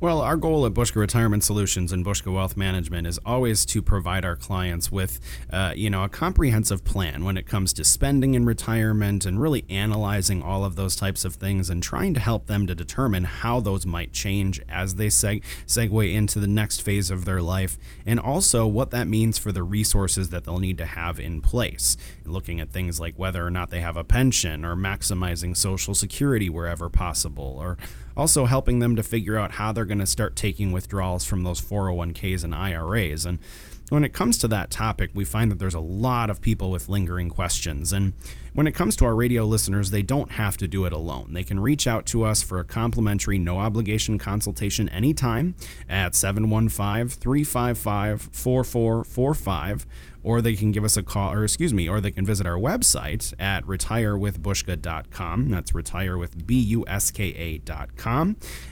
Well, 0.00 0.20
our 0.20 0.36
goal 0.36 0.66
at 0.66 0.74
Bushka 0.74 0.96
Retirement 0.96 1.44
Solutions 1.44 1.92
and 1.92 2.04
Bushka 2.04 2.32
Wealth 2.32 2.56
Management 2.56 3.06
is 3.06 3.18
always 3.24 3.64
to 3.66 3.80
provide 3.80 4.24
our 4.24 4.34
clients 4.34 4.90
with, 4.90 5.20
uh, 5.50 5.72
you 5.76 5.88
know, 5.88 6.02
a 6.02 6.08
comprehensive 6.08 6.84
plan 6.84 7.24
when 7.24 7.36
it 7.36 7.46
comes 7.46 7.72
to 7.74 7.84
spending 7.84 8.34
in 8.34 8.44
retirement 8.44 9.24
and 9.24 9.40
really 9.40 9.64
analyzing 9.70 10.42
all 10.42 10.64
of 10.64 10.74
those 10.74 10.96
types 10.96 11.24
of 11.24 11.36
things 11.36 11.70
and 11.70 11.82
trying 11.82 12.12
to 12.12 12.20
help 12.20 12.48
them 12.48 12.66
to 12.66 12.74
determine 12.74 13.24
how 13.24 13.60
those 13.60 13.86
might 13.86 14.12
change 14.12 14.60
as 14.68 14.96
they 14.96 15.06
seg- 15.06 15.42
segue 15.66 16.12
into 16.12 16.40
the 16.40 16.48
next 16.48 16.80
phase 16.82 17.10
of 17.10 17.24
their 17.24 17.40
life, 17.40 17.78
and 18.04 18.18
also 18.18 18.66
what 18.66 18.90
that 18.90 19.06
means 19.06 19.38
for 19.38 19.52
the 19.52 19.62
resources 19.62 20.28
that 20.30 20.44
they'll 20.44 20.58
need 20.58 20.76
to 20.76 20.86
have 20.86 21.20
in 21.20 21.40
place. 21.40 21.96
Looking 22.24 22.60
at 22.60 22.72
things 22.72 22.98
like 22.98 23.16
whether 23.16 23.46
or 23.46 23.50
not 23.50 23.70
they 23.70 23.80
have 23.80 23.96
a 23.96 24.04
pension 24.04 24.64
or 24.64 24.74
maximizing 24.74 25.56
Social 25.56 25.94
Security 25.94 26.50
wherever 26.50 26.90
possible, 26.90 27.56
or 27.60 27.78
also 28.16 28.46
helping 28.46 28.78
them 28.78 28.96
to 28.96 29.02
figure 29.02 29.36
out 29.36 29.52
how 29.52 29.72
they're 29.72 29.84
going 29.84 29.98
to 29.98 30.06
start 30.06 30.36
taking 30.36 30.72
withdrawals 30.72 31.24
from 31.24 31.42
those 31.42 31.60
401ks 31.60 32.44
and 32.44 32.54
IRAs. 32.54 33.26
And 33.26 33.38
when 33.90 34.04
it 34.04 34.12
comes 34.12 34.38
to 34.38 34.48
that 34.48 34.70
topic, 34.70 35.10
we 35.14 35.24
find 35.24 35.50
that 35.50 35.58
there's 35.58 35.74
a 35.74 35.80
lot 35.80 36.30
of 36.30 36.40
people 36.40 36.70
with 36.70 36.88
lingering 36.88 37.28
questions. 37.28 37.92
And 37.92 38.14
when 38.54 38.66
it 38.66 38.72
comes 38.72 38.96
to 38.96 39.04
our 39.04 39.14
radio 39.14 39.44
listeners, 39.44 39.90
they 39.90 40.02
don't 40.02 40.32
have 40.32 40.56
to 40.58 40.68
do 40.68 40.84
it 40.84 40.92
alone. 40.92 41.32
They 41.32 41.44
can 41.44 41.60
reach 41.60 41.86
out 41.86 42.06
to 42.06 42.24
us 42.24 42.42
for 42.42 42.58
a 42.58 42.64
complimentary, 42.64 43.38
no 43.38 43.58
obligation 43.58 44.18
consultation 44.18 44.88
anytime 44.88 45.54
at 45.88 46.14
715 46.14 47.08
355 47.08 48.22
4445 48.32 49.86
or 50.24 50.40
they 50.40 50.56
can 50.56 50.72
give 50.72 50.82
us 50.84 50.96
a 50.96 51.02
call, 51.02 51.32
or 51.32 51.44
excuse 51.44 51.74
me, 51.74 51.86
or 51.88 52.00
they 52.00 52.10
can 52.10 52.24
visit 52.24 52.46
our 52.46 52.56
website 52.56 53.34
at 53.38 53.62
retirewithbushka.com. 53.64 55.50
That's 55.50 55.74
retire. 55.74 56.14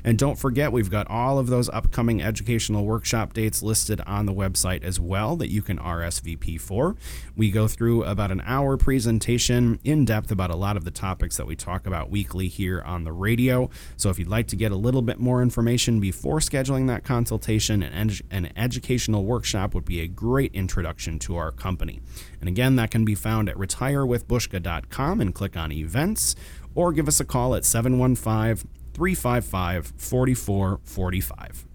And 0.04 0.18
don't 0.18 0.38
forget, 0.38 0.72
we've 0.72 0.90
got 0.90 1.10
all 1.10 1.38
of 1.38 1.48
those 1.48 1.68
upcoming 1.68 2.22
educational 2.22 2.86
workshop 2.86 3.34
dates 3.34 3.62
listed 3.62 4.00
on 4.06 4.24
the 4.26 4.32
website 4.32 4.82
as 4.82 4.98
well 5.02 5.36
that 5.36 5.50
you 5.50 5.62
can 5.62 5.78
RSVP 5.78 6.60
for. 6.60 6.96
We 7.36 7.50
go 7.50 7.68
through 7.68 8.04
about 8.04 8.30
an 8.30 8.42
hour 8.44 8.76
presentation 8.76 9.78
in 9.84 10.04
depth 10.04 10.30
about 10.30 10.50
a 10.50 10.56
lot 10.56 10.76
of 10.76 10.84
the 10.84 10.90
topics 10.90 11.36
that 11.36 11.46
we 11.46 11.56
talk 11.56 11.86
about 11.86 12.10
weekly 12.10 12.48
here 12.48 12.82
on 12.82 13.04
the 13.04 13.12
radio. 13.12 13.70
So 13.96 14.10
if 14.10 14.18
you'd 14.18 14.28
like 14.28 14.46
to 14.48 14.56
get 14.56 14.72
a 14.72 14.76
little 14.76 15.02
bit 15.02 15.18
more 15.18 15.42
information 15.42 16.00
before 16.00 16.38
scheduling 16.38 16.86
that 16.88 17.04
consultation, 17.04 17.82
an, 17.82 18.10
an 18.30 18.52
educational 18.56 19.24
workshop 19.24 19.74
would 19.74 19.84
be 19.84 20.00
a 20.00 20.08
great 20.08 20.54
introduction 20.54 21.18
to 21.20 21.36
our 21.36 21.50
company. 21.50 22.00
And 22.40 22.48
again, 22.48 22.76
that 22.76 22.90
can 22.90 23.04
be 23.04 23.14
found 23.14 23.48
at 23.48 23.56
retirewithbushka.com 23.56 25.20
and 25.20 25.34
click 25.34 25.56
on 25.56 25.72
events 25.72 26.34
or 26.74 26.92
give 26.92 27.08
us 27.08 27.20
a 27.20 27.24
call 27.24 27.54
at 27.54 27.64
715 27.64 28.68
355 28.94 29.92
4445. 29.96 31.71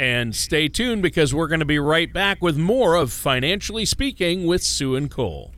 And 0.00 0.34
stay 0.34 0.66
tuned 0.66 1.02
because 1.02 1.34
we're 1.34 1.46
going 1.46 1.60
to 1.60 1.66
be 1.66 1.78
right 1.78 2.10
back 2.10 2.40
with 2.40 2.56
more 2.56 2.94
of 2.94 3.12
Financially 3.12 3.84
Speaking 3.84 4.46
with 4.46 4.62
Sue 4.62 4.96
and 4.96 5.10
Cole. 5.10 5.52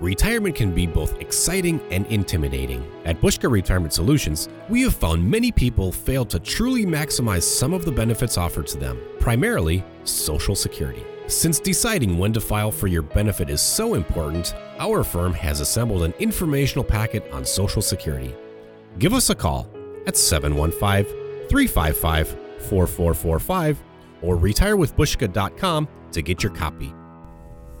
Retirement 0.00 0.56
can 0.56 0.74
be 0.74 0.84
both 0.84 1.20
exciting 1.20 1.80
and 1.92 2.04
intimidating. 2.06 2.84
At 3.04 3.20
Bushka 3.20 3.48
Retirement 3.48 3.92
Solutions, 3.92 4.48
we 4.68 4.82
have 4.82 4.96
found 4.96 5.30
many 5.30 5.52
people 5.52 5.92
fail 5.92 6.24
to 6.24 6.40
truly 6.40 6.84
maximize 6.84 7.44
some 7.44 7.72
of 7.72 7.84
the 7.84 7.92
benefits 7.92 8.36
offered 8.36 8.66
to 8.66 8.78
them, 8.78 9.00
primarily 9.20 9.84
Social 10.02 10.56
Security. 10.56 11.04
Since 11.28 11.60
deciding 11.60 12.18
when 12.18 12.32
to 12.32 12.40
file 12.40 12.72
for 12.72 12.88
your 12.88 13.02
benefit 13.02 13.48
is 13.48 13.60
so 13.60 13.94
important, 13.94 14.56
our 14.80 15.04
firm 15.04 15.32
has 15.34 15.60
assembled 15.60 16.02
an 16.02 16.14
informational 16.18 16.84
packet 16.84 17.30
on 17.30 17.44
Social 17.44 17.80
Security. 17.80 18.34
Give 18.98 19.14
us 19.14 19.30
a 19.30 19.36
call 19.36 19.70
at 20.08 20.16
715 20.16 21.04
355 21.48 22.41
4445 22.62 23.82
or 24.22 24.36
retirewithbushka.com 24.36 25.88
to 26.12 26.22
get 26.22 26.42
your 26.42 26.52
copy. 26.52 26.94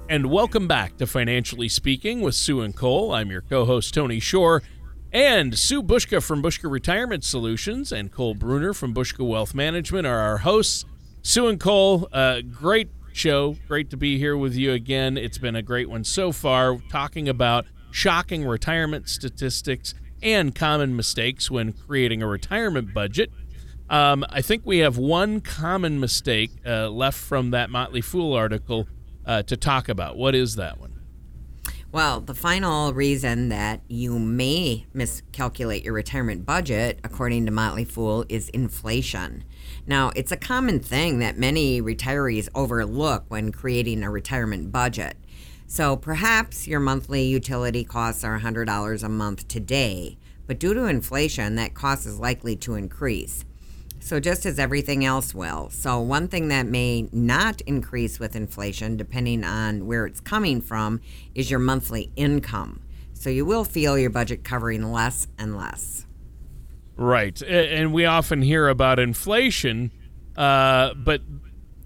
And 0.08 0.26
welcome 0.26 0.68
back 0.68 0.96
to 0.98 1.06
Financially 1.06 1.68
Speaking 1.68 2.20
with 2.20 2.34
Sue 2.34 2.60
and 2.60 2.76
Cole. 2.76 3.12
I'm 3.12 3.30
your 3.30 3.40
co 3.40 3.64
host, 3.64 3.94
Tony 3.94 4.20
Shore, 4.20 4.62
and 5.12 5.58
Sue 5.58 5.82
Bushka 5.82 6.22
from 6.22 6.42
Bushka 6.42 6.70
Retirement 6.70 7.24
Solutions 7.24 7.92
and 7.92 8.12
Cole 8.12 8.34
Bruner 8.34 8.74
from 8.74 8.92
Bushka 8.92 9.26
Wealth 9.26 9.54
Management 9.54 10.06
are 10.06 10.18
our 10.18 10.38
hosts. 10.38 10.84
Sue 11.22 11.48
and 11.48 11.60
Cole, 11.60 12.08
uh, 12.12 12.40
great 12.40 12.90
show. 13.12 13.56
Great 13.68 13.90
to 13.90 13.96
be 13.96 14.18
here 14.18 14.36
with 14.36 14.54
you 14.54 14.72
again. 14.72 15.16
It's 15.16 15.38
been 15.38 15.56
a 15.56 15.62
great 15.62 15.88
one 15.88 16.04
so 16.04 16.32
far, 16.32 16.78
talking 16.90 17.28
about 17.28 17.66
shocking 17.90 18.44
retirement 18.44 19.08
statistics 19.08 19.94
and 20.22 20.54
common 20.54 20.96
mistakes 20.96 21.50
when 21.50 21.72
creating 21.72 22.22
a 22.22 22.26
retirement 22.26 22.92
budget. 22.92 23.30
Um, 23.92 24.24
I 24.30 24.40
think 24.40 24.62
we 24.64 24.78
have 24.78 24.96
one 24.96 25.42
common 25.42 26.00
mistake 26.00 26.50
uh, 26.64 26.88
left 26.88 27.18
from 27.18 27.50
that 27.50 27.68
Motley 27.68 28.00
Fool 28.00 28.32
article 28.32 28.88
uh, 29.26 29.42
to 29.42 29.54
talk 29.54 29.90
about. 29.90 30.16
What 30.16 30.34
is 30.34 30.56
that 30.56 30.80
one? 30.80 30.98
Well, 31.92 32.22
the 32.22 32.34
final 32.34 32.94
reason 32.94 33.50
that 33.50 33.82
you 33.88 34.18
may 34.18 34.86
miscalculate 34.94 35.84
your 35.84 35.92
retirement 35.92 36.46
budget, 36.46 37.00
according 37.04 37.44
to 37.44 37.52
Motley 37.52 37.84
Fool, 37.84 38.24
is 38.30 38.48
inflation. 38.48 39.44
Now, 39.86 40.10
it's 40.16 40.32
a 40.32 40.38
common 40.38 40.80
thing 40.80 41.18
that 41.18 41.36
many 41.36 41.82
retirees 41.82 42.48
overlook 42.54 43.26
when 43.28 43.52
creating 43.52 44.02
a 44.02 44.10
retirement 44.10 44.72
budget. 44.72 45.18
So 45.66 45.98
perhaps 45.98 46.66
your 46.66 46.80
monthly 46.80 47.24
utility 47.24 47.84
costs 47.84 48.24
are 48.24 48.40
$100 48.40 49.02
a 49.02 49.08
month 49.10 49.48
today, 49.48 50.16
but 50.46 50.58
due 50.58 50.72
to 50.72 50.86
inflation, 50.86 51.56
that 51.56 51.74
cost 51.74 52.06
is 52.06 52.18
likely 52.18 52.56
to 52.56 52.74
increase. 52.74 53.44
So, 54.02 54.18
just 54.18 54.44
as 54.46 54.58
everything 54.58 55.04
else 55.04 55.32
will. 55.32 55.70
So, 55.70 56.00
one 56.00 56.26
thing 56.26 56.48
that 56.48 56.66
may 56.66 57.08
not 57.12 57.60
increase 57.62 58.18
with 58.18 58.34
inflation, 58.34 58.96
depending 58.96 59.44
on 59.44 59.86
where 59.86 60.06
it's 60.06 60.18
coming 60.18 60.60
from, 60.60 61.00
is 61.36 61.52
your 61.52 61.60
monthly 61.60 62.10
income. 62.16 62.82
So, 63.14 63.30
you 63.30 63.46
will 63.46 63.64
feel 63.64 63.96
your 63.96 64.10
budget 64.10 64.42
covering 64.42 64.90
less 64.90 65.28
and 65.38 65.56
less. 65.56 66.04
Right. 66.96 67.40
And 67.42 67.92
we 67.92 68.04
often 68.04 68.42
hear 68.42 68.68
about 68.68 68.98
inflation, 68.98 69.92
uh, 70.36 70.94
but 70.94 71.22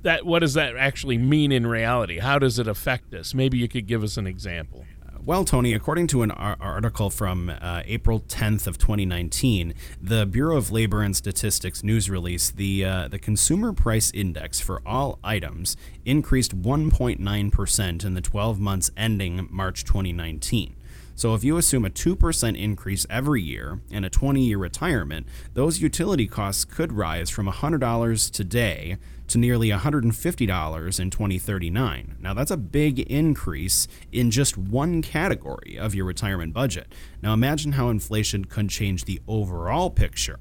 that 0.01 0.25
what 0.25 0.39
does 0.39 0.55
that 0.55 0.75
actually 0.75 1.19
mean 1.19 1.53
in 1.53 1.67
reality? 1.67 2.19
How 2.19 2.39
does 2.39 2.59
it 2.59 2.67
affect 2.67 3.13
us? 3.13 3.35
Maybe 3.35 3.59
you 3.59 3.69
could 3.69 3.87
give 3.87 4.03
us 4.03 4.17
an 4.17 4.27
example. 4.27 4.87
Well, 5.27 5.45
Tony, 5.45 5.75
according 5.75 6.07
to 6.09 6.23
an 6.23 6.31
article 6.31 7.11
from 7.11 7.51
uh, 7.51 7.83
April 7.85 8.21
10th 8.21 8.69
of 8.69 8.79
2019, 8.79 9.75
the 10.01 10.25
Bureau 10.25 10.57
of 10.57 10.71
Labor 10.71 11.03
and 11.03 11.17
Statistics 11.17 11.83
news 11.83 12.09
release, 12.09 12.49
the 12.49 12.85
uh, 12.85 13.09
the 13.09 13.19
consumer 13.19 13.73
price 13.73 14.13
index 14.15 14.61
for 14.61 14.81
all 14.87 15.19
items 15.25 15.77
increased 16.05 16.57
1.9% 16.57 18.05
in 18.05 18.15
the 18.15 18.21
12 18.21 18.61
months 18.61 18.93
ending 18.97 19.49
March 19.51 19.83
2019. 19.83 20.77
So 21.17 21.35
if 21.35 21.43
you 21.43 21.57
assume 21.57 21.85
a 21.85 21.91
2% 21.91 22.57
increase 22.57 23.05
every 23.11 23.43
year 23.43 23.81
and 23.91 24.05
a 24.05 24.11
20 24.11 24.45
year 24.45 24.59
retirement, 24.59 25.27
those 25.55 25.81
utility 25.81 26.29
costs 26.29 26.65
could 26.65 26.93
rise 26.93 27.31
from 27.31 27.49
$100 27.49 28.31
today 28.31 28.99
to 29.29 29.39
nearly 29.39 29.71
$150 29.71 31.01
in 31.01 31.11
2039. 31.11 32.17
Now, 32.21 32.35
that's 32.35 32.51
a 32.51 32.57
big 32.57 33.01
increase 33.01 33.89
in 34.13 34.31
just 34.31 34.57
one 34.57 35.03
category 35.03 35.77
of 35.79 35.95
your 35.95 36.05
retirement 36.05 36.53
budget. 36.53 36.93
Now, 37.23 37.33
imagine 37.33 37.73
how 37.73 37.89
inflation 37.89 38.45
could 38.45 38.69
change 38.69 39.05
the 39.05 39.21
overall 39.27 39.91
picture. 39.91 40.39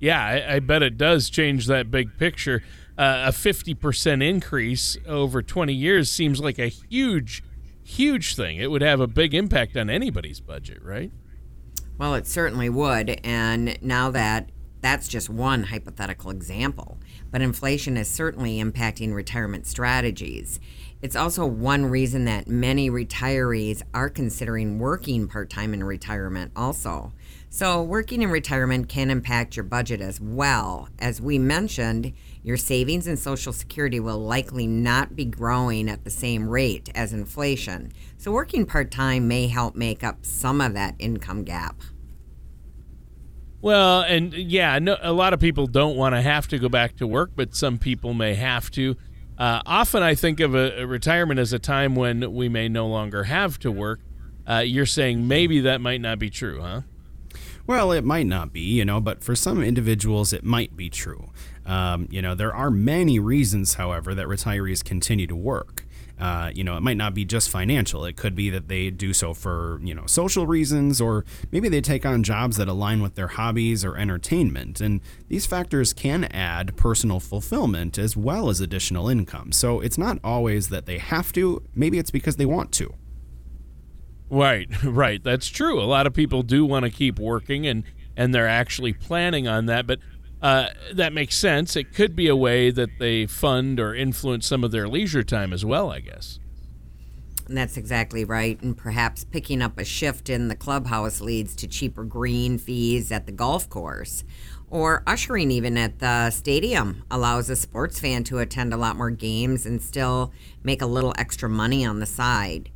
Yeah, 0.00 0.24
I, 0.24 0.54
I 0.54 0.58
bet 0.60 0.82
it 0.82 0.96
does 0.96 1.28
change 1.28 1.66
that 1.66 1.90
big 1.90 2.16
picture. 2.18 2.62
Uh, 2.96 3.24
a 3.28 3.30
50% 3.30 4.22
increase 4.22 4.96
over 5.06 5.42
20 5.42 5.72
years 5.72 6.10
seems 6.10 6.40
like 6.40 6.58
a 6.58 6.68
huge, 6.68 7.42
huge 7.82 8.36
thing. 8.36 8.58
It 8.58 8.70
would 8.70 8.82
have 8.82 9.00
a 9.00 9.06
big 9.06 9.34
impact 9.34 9.76
on 9.76 9.90
anybody's 9.90 10.40
budget, 10.40 10.82
right? 10.82 11.10
Well, 11.98 12.14
it 12.14 12.26
certainly 12.26 12.68
would. 12.68 13.20
And 13.24 13.76
now 13.82 14.10
that 14.12 14.50
that's 14.80 15.08
just 15.08 15.28
one 15.28 15.64
hypothetical 15.64 16.30
example 16.30 16.98
but 17.30 17.42
inflation 17.42 17.96
is 17.96 18.08
certainly 18.08 18.62
impacting 18.62 19.14
retirement 19.14 19.66
strategies. 19.66 20.60
It's 21.00 21.16
also 21.16 21.46
one 21.46 21.86
reason 21.86 22.24
that 22.24 22.48
many 22.48 22.90
retirees 22.90 23.82
are 23.94 24.08
considering 24.08 24.78
working 24.78 25.28
part 25.28 25.50
time 25.50 25.74
in 25.74 25.84
retirement, 25.84 26.52
also. 26.56 27.12
So, 27.50 27.82
working 27.82 28.22
in 28.22 28.30
retirement 28.30 28.88
can 28.88 29.10
impact 29.10 29.56
your 29.56 29.64
budget 29.64 30.00
as 30.00 30.20
well. 30.20 30.88
As 30.98 31.20
we 31.20 31.38
mentioned, 31.38 32.12
your 32.42 32.56
savings 32.56 33.06
and 33.06 33.18
Social 33.18 33.52
Security 33.52 34.00
will 34.00 34.18
likely 34.18 34.66
not 34.66 35.16
be 35.16 35.24
growing 35.24 35.88
at 35.88 36.04
the 36.04 36.10
same 36.10 36.48
rate 36.48 36.90
as 36.94 37.12
inflation. 37.12 37.92
So, 38.18 38.32
working 38.32 38.66
part 38.66 38.90
time 38.90 39.28
may 39.28 39.46
help 39.46 39.76
make 39.76 40.02
up 40.02 40.26
some 40.26 40.60
of 40.60 40.74
that 40.74 40.94
income 40.98 41.44
gap. 41.44 41.80
Well, 43.60 44.02
and 44.02 44.32
yeah, 44.32 44.78
no, 44.78 44.96
a 45.00 45.12
lot 45.12 45.32
of 45.32 45.40
people 45.40 45.66
don't 45.66 45.96
want 45.96 46.14
to 46.14 46.22
have 46.22 46.46
to 46.48 46.58
go 46.58 46.68
back 46.68 46.96
to 46.96 47.06
work, 47.06 47.32
but 47.34 47.54
some 47.54 47.78
people 47.78 48.14
may 48.14 48.34
have 48.34 48.70
to. 48.72 48.96
Uh, 49.36 49.62
often, 49.66 50.02
I 50.02 50.14
think 50.14 50.40
of 50.40 50.54
a, 50.54 50.82
a, 50.82 50.86
retirement 50.86 51.38
as 51.38 51.52
a 51.52 51.58
time 51.58 51.94
when 51.94 52.32
we 52.34 52.48
may 52.48 52.68
no 52.68 52.86
longer 52.86 53.24
have 53.24 53.58
to 53.60 53.70
work. 53.70 54.00
Uh, 54.48 54.58
you're 54.58 54.86
saying 54.86 55.28
maybe 55.28 55.60
that 55.60 55.80
might 55.80 56.00
not 56.00 56.18
be 56.18 56.30
true, 56.30 56.60
huh? 56.60 56.82
Well, 57.66 57.92
it 57.92 58.04
might 58.04 58.26
not 58.26 58.52
be, 58.52 58.60
you 58.60 58.84
know, 58.84 59.00
but 59.00 59.22
for 59.22 59.36
some 59.36 59.62
individuals, 59.62 60.32
it 60.32 60.42
might 60.42 60.74
be 60.74 60.88
true. 60.88 61.30
Um, 61.66 62.08
you 62.10 62.22
know, 62.22 62.34
there 62.34 62.54
are 62.54 62.70
many 62.70 63.18
reasons, 63.18 63.74
however, 63.74 64.14
that 64.14 64.26
retirees 64.26 64.82
continue 64.82 65.26
to 65.26 65.36
work. 65.36 65.84
Uh, 66.18 66.50
you 66.54 66.64
know, 66.64 66.76
it 66.76 66.82
might 66.82 66.96
not 66.96 67.14
be 67.14 67.24
just 67.24 67.48
financial. 67.48 68.04
It 68.04 68.16
could 68.16 68.34
be 68.34 68.50
that 68.50 68.68
they 68.68 68.90
do 68.90 69.12
so 69.12 69.34
for, 69.34 69.80
you 69.82 69.94
know, 69.94 70.06
social 70.06 70.46
reasons, 70.46 71.00
or 71.00 71.24
maybe 71.52 71.68
they 71.68 71.80
take 71.80 72.04
on 72.04 72.22
jobs 72.22 72.56
that 72.56 72.68
align 72.68 73.00
with 73.02 73.14
their 73.14 73.28
hobbies 73.28 73.84
or 73.84 73.96
entertainment. 73.96 74.80
And 74.80 75.00
these 75.28 75.46
factors 75.46 75.92
can 75.92 76.24
add 76.24 76.76
personal 76.76 77.20
fulfillment 77.20 77.98
as 77.98 78.16
well 78.16 78.48
as 78.48 78.60
additional 78.60 79.08
income. 79.08 79.52
So 79.52 79.80
it's 79.80 79.98
not 79.98 80.18
always 80.24 80.68
that 80.70 80.86
they 80.86 80.98
have 80.98 81.32
to, 81.34 81.62
maybe 81.74 81.98
it's 81.98 82.10
because 82.10 82.36
they 82.36 82.46
want 82.46 82.72
to. 82.72 82.94
Right, 84.30 84.68
right. 84.84 85.22
That's 85.22 85.48
true. 85.48 85.80
A 85.80 85.84
lot 85.84 86.06
of 86.06 86.14
people 86.14 86.42
do 86.42 86.64
want 86.64 86.84
to 86.84 86.90
keep 86.90 87.18
working 87.18 87.66
and 87.66 87.84
and 88.16 88.34
they're 88.34 88.48
actually 88.48 88.92
planning 88.92 89.46
on 89.46 89.66
that, 89.66 89.86
but 89.86 90.00
uh, 90.42 90.68
that 90.92 91.12
makes 91.12 91.36
sense. 91.36 91.76
It 91.76 91.92
could 91.92 92.14
be 92.14 92.28
a 92.28 92.36
way 92.36 92.70
that 92.70 92.98
they 92.98 93.26
fund 93.26 93.80
or 93.80 93.94
influence 93.94 94.46
some 94.46 94.64
of 94.64 94.70
their 94.70 94.88
leisure 94.88 95.22
time 95.22 95.52
as 95.52 95.64
well, 95.64 95.90
I 95.90 96.00
guess. 96.00 96.38
That's 97.48 97.78
exactly 97.78 98.24
right. 98.24 98.60
And 98.60 98.76
perhaps 98.76 99.24
picking 99.24 99.62
up 99.62 99.78
a 99.78 99.84
shift 99.84 100.28
in 100.28 100.48
the 100.48 100.54
clubhouse 100.54 101.20
leads 101.20 101.56
to 101.56 101.66
cheaper 101.66 102.04
green 102.04 102.58
fees 102.58 103.10
at 103.10 103.26
the 103.26 103.32
golf 103.32 103.70
course. 103.70 104.22
Or 104.70 105.02
ushering 105.06 105.50
even 105.50 105.78
at 105.78 105.98
the 105.98 106.30
stadium 106.30 107.04
allows 107.10 107.48
a 107.48 107.56
sports 107.56 107.98
fan 107.98 108.22
to 108.24 108.38
attend 108.38 108.74
a 108.74 108.76
lot 108.76 108.96
more 108.96 109.10
games 109.10 109.64
and 109.64 109.80
still 109.80 110.32
make 110.62 110.82
a 110.82 110.86
little 110.86 111.14
extra 111.16 111.48
money 111.48 111.86
on 111.86 112.00
the 112.00 112.06
side. 112.06 112.70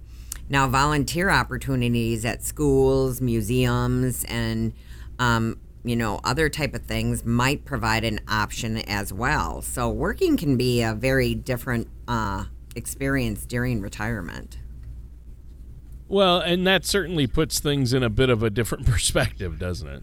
Now, 0.48 0.66
volunteer 0.68 1.28
opportunities 1.28 2.24
at 2.24 2.42
schools, 2.42 3.20
museums, 3.20 4.24
and 4.24 4.72
um, 5.18 5.58
you 5.84 5.96
know 5.96 6.20
other 6.24 6.48
type 6.48 6.74
of 6.74 6.82
things 6.82 7.24
might 7.24 7.64
provide 7.64 8.04
an 8.04 8.20
option 8.28 8.78
as 8.78 9.12
well. 9.12 9.62
So, 9.62 9.88
working 9.90 10.36
can 10.36 10.56
be 10.56 10.82
a 10.82 10.94
very 10.94 11.34
different 11.34 11.88
uh, 12.08 12.44
experience 12.74 13.44
during 13.46 13.80
retirement. 13.80 14.58
Well, 16.08 16.40
and 16.40 16.66
that 16.66 16.84
certainly 16.84 17.26
puts 17.26 17.58
things 17.58 17.94
in 17.94 18.02
a 18.02 18.10
bit 18.10 18.28
of 18.28 18.42
a 18.42 18.50
different 18.50 18.86
perspective, 18.90 19.58
doesn't 19.58 19.88
it? 19.88 20.02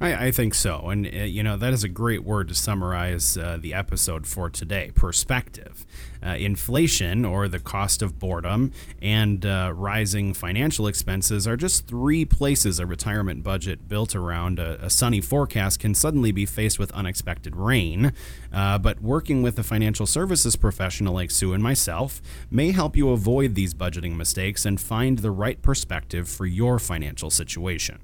I, 0.00 0.26
I 0.26 0.30
think 0.30 0.54
so. 0.54 0.90
And, 0.90 1.06
uh, 1.06 1.10
you 1.20 1.42
know, 1.42 1.56
that 1.56 1.72
is 1.72 1.82
a 1.82 1.88
great 1.88 2.22
word 2.22 2.48
to 2.48 2.54
summarize 2.54 3.36
uh, 3.36 3.56
the 3.60 3.72
episode 3.72 4.26
for 4.26 4.50
today 4.50 4.90
perspective. 4.94 5.86
Uh, 6.24 6.30
inflation, 6.30 7.24
or 7.24 7.46
the 7.46 7.58
cost 7.58 8.02
of 8.02 8.18
boredom, 8.18 8.72
and 9.00 9.46
uh, 9.46 9.72
rising 9.74 10.34
financial 10.34 10.86
expenses 10.88 11.46
are 11.46 11.56
just 11.56 11.86
three 11.86 12.24
places 12.24 12.80
a 12.80 12.86
retirement 12.86 13.44
budget 13.44 13.86
built 13.86 14.14
around 14.14 14.58
a, 14.58 14.84
a 14.84 14.90
sunny 14.90 15.20
forecast 15.20 15.78
can 15.78 15.94
suddenly 15.94 16.32
be 16.32 16.44
faced 16.44 16.78
with 16.78 16.90
unexpected 16.92 17.54
rain. 17.54 18.12
Uh, 18.52 18.76
but 18.76 19.00
working 19.00 19.42
with 19.42 19.58
a 19.58 19.62
financial 19.62 20.06
services 20.06 20.56
professional 20.56 21.14
like 21.14 21.30
Sue 21.30 21.52
and 21.52 21.62
myself 21.62 22.20
may 22.50 22.72
help 22.72 22.96
you 22.96 23.10
avoid 23.10 23.54
these 23.54 23.72
budgeting 23.72 24.16
mistakes 24.16 24.66
and 24.66 24.80
find 24.80 25.20
the 25.20 25.30
right 25.30 25.62
perspective 25.62 26.28
for 26.28 26.44
your 26.46 26.78
financial 26.78 27.30
situation. 27.30 27.98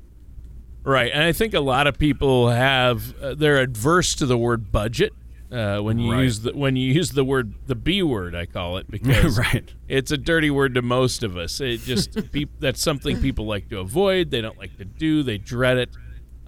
Right, 0.84 1.12
and 1.12 1.22
I 1.22 1.32
think 1.32 1.54
a 1.54 1.60
lot 1.60 1.86
of 1.86 1.98
people 1.98 2.48
have 2.50 3.14
uh, 3.20 3.34
they're 3.34 3.58
adverse 3.60 4.14
to 4.16 4.26
the 4.26 4.36
word 4.36 4.72
budget 4.72 5.12
uh, 5.52 5.78
when 5.78 5.98
you 6.00 6.10
Right. 6.12 6.22
use 6.24 6.40
the 6.40 6.52
when 6.56 6.74
you 6.74 6.92
use 6.92 7.10
the 7.12 7.22
word 7.24 7.54
the 7.66 7.76
B 7.76 8.02
word. 8.02 8.34
I 8.34 8.46
call 8.46 8.78
it 8.78 8.90
because 8.90 9.38
Right. 9.52 9.72
it's 9.86 10.10
a 10.10 10.16
dirty 10.18 10.50
word 10.50 10.74
to 10.74 10.82
most 10.82 11.22
of 11.22 11.36
us. 11.36 11.60
It 11.60 11.82
just 11.82 12.16
peop 12.32 12.50
that's 12.58 12.80
something 12.82 13.20
people 13.20 13.46
like 13.46 13.68
to 13.68 13.78
avoid. 13.78 14.30
They 14.32 14.40
don't 14.40 14.58
like 14.58 14.76
to 14.78 14.84
do. 14.84 15.22
They 15.22 15.38
dread 15.38 15.78
it. 15.78 15.90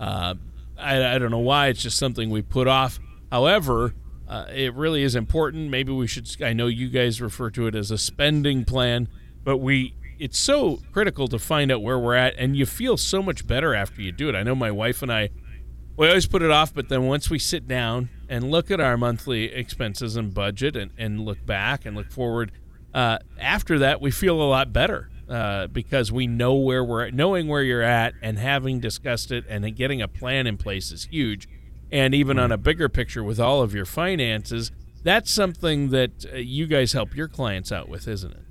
Uh, 0.01 0.35
I, 0.77 1.15
I 1.15 1.19
don't 1.19 1.31
know 1.31 1.39
why. 1.39 1.69
It's 1.69 1.83
just 1.83 1.97
something 1.99 2.29
we 2.31 2.43
put 2.43 2.67
off. 2.67 2.99
However, 3.31 3.95
uh, 4.29 4.47
it 4.53 4.75
really 4.75 5.05
is 5.05 5.15
important. 5.15 5.71
Maybe 5.71 5.93
we 5.93 6.09
should. 6.09 6.29
I 6.43 6.53
know 6.55 6.67
you 6.67 6.89
guys 6.89 7.21
refer 7.21 7.51
to 7.51 7.69
it 7.69 7.77
as 7.77 7.93
a 7.93 7.99
spending 7.99 8.65
plan, 8.65 9.07
but 9.45 9.59
we. 9.59 9.95
It's 10.19 10.39
so 10.39 10.81
critical 10.93 11.29
to 11.29 11.39
find 11.39 11.73
out 11.73 11.83
where 11.83 11.99
we're 11.99 12.15
at, 12.15 12.35
and 12.39 12.57
you 12.57 12.67
feel 12.67 12.97
so 12.97 13.23
much 13.23 13.47
better 13.47 13.75
after 13.75 14.01
you 14.01 14.13
do 14.13 14.29
it. 14.29 14.35
I 14.35 14.43
know 14.43 14.55
my 14.55 14.71
wife 14.71 15.03
and 15.03 15.13
I 15.13 15.31
we 15.97 16.09
always 16.09 16.27
put 16.27 16.43
it 16.43 16.51
off, 16.51 16.75
but 16.75 16.89
then 16.89 17.07
once 17.07 17.31
we 17.31 17.39
sit 17.39 17.69
down 17.69 18.09
and 18.29 18.51
look 18.51 18.71
at 18.71 18.81
our 18.81 18.97
monthly 18.97 19.45
expenses 19.45 20.17
and 20.17 20.35
budget 20.35 20.75
and, 20.77 20.91
and 20.99 21.21
look 21.21 21.45
back 21.47 21.87
and 21.87 21.97
look 21.97 22.11
forward, 22.11 22.51
uh, 22.93 23.19
after 23.39 23.79
that, 23.79 24.01
we 24.01 24.11
feel 24.11 24.41
a 24.41 24.45
lot 24.45 24.73
better 24.73 25.11
uh, 25.29 25.69
because 25.69 26.11
we 26.11 26.27
know 26.27 26.55
where 26.55 26.83
we're 26.83 27.07
at. 27.07 27.15
Knowing 27.15 27.47
where 27.47 27.63
you're 27.63 27.83
at 27.83 28.15
and 28.23 28.39
having 28.39 28.81
discussed 28.81 29.31
it 29.31 29.45
and 29.49 29.75
getting 29.77 30.03
a 30.03 30.09
plan 30.09 30.47
in 30.47 30.57
place 30.57 30.91
is 30.91 31.05
huge. 31.05 31.49
And 31.93 32.13
even 32.13 32.41
on 32.41 32.51
a 32.51 32.59
bigger 32.59 32.89
picture 32.89 33.23
with 33.23 33.39
all 33.39 33.63
of 33.63 33.73
your 33.73 33.85
finances, 33.85 34.73
that's 35.05 35.31
something 35.31 35.91
that 35.91 36.25
uh, 36.33 36.37
you 36.39 36.67
guys 36.67 36.93
help 36.93 37.15
your 37.15 37.29
clients 37.29 37.71
out 37.71 37.89
with, 37.89 38.09
isn't 38.09 38.33
it? 38.33 38.44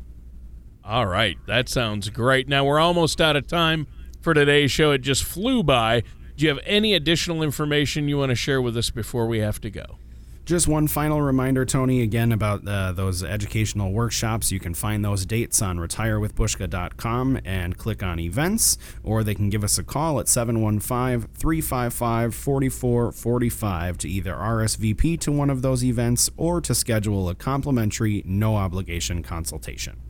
All 0.84 1.06
right, 1.08 1.38
that 1.48 1.70
sounds 1.70 2.10
great. 2.10 2.48
Now 2.48 2.66
we're 2.66 2.80
almost 2.80 3.20
out 3.22 3.36
of 3.36 3.48
time 3.48 3.88
for 4.22 4.34
today's 4.34 4.72
show. 4.72 4.92
It 4.92 5.00
just 5.00 5.24
flew 5.24 5.64
by. 5.64 6.04
Do 6.36 6.46
you 6.46 6.50
have 6.50 6.60
any 6.66 6.94
additional 6.94 7.42
information 7.42 8.08
you 8.10 8.18
want 8.18 8.30
to 8.30 8.36
share 8.36 8.62
with 8.62 8.76
us 8.76 8.90
before 8.90 9.26
we 9.28 9.40
have 9.40 9.62
to 9.62 9.70
go? 9.70 9.98
Just 10.46 10.68
one 10.68 10.88
final 10.88 11.24
reminder, 11.24 11.66
Tony, 11.66 12.04
again 12.04 12.32
about 12.32 12.68
uh, 12.68 12.92
those 12.92 13.24
educational 13.24 13.92
workshops. 13.92 14.52
You 14.52 14.60
can 14.60 14.76
find 14.76 15.04
those 15.04 15.26
dates 15.26 15.60
on 15.60 15.80
retirewithbushka.com 15.80 17.40
and 17.44 17.76
click 17.76 18.04
on 18.04 18.20
events, 18.20 18.78
or 19.04 19.24
they 19.24 19.34
can 19.34 19.50
give 19.50 19.64
us 19.64 19.80
a 19.80 19.84
call 19.84 20.20
at 20.20 20.28
715 20.28 21.28
355 21.34 22.36
4445 22.36 23.98
to 23.98 24.08
either 24.08 24.36
RSVP 24.36 25.20
to 25.22 25.32
one 25.32 25.50
of 25.50 25.64
those 25.64 25.84
events 25.84 26.30
or 26.38 26.62
to 26.62 26.76
schedule 26.76 27.28
a 27.28 27.34
complimentary, 27.34 28.22
no 28.24 28.56
obligation 28.56 29.24
consultation. 29.24 30.05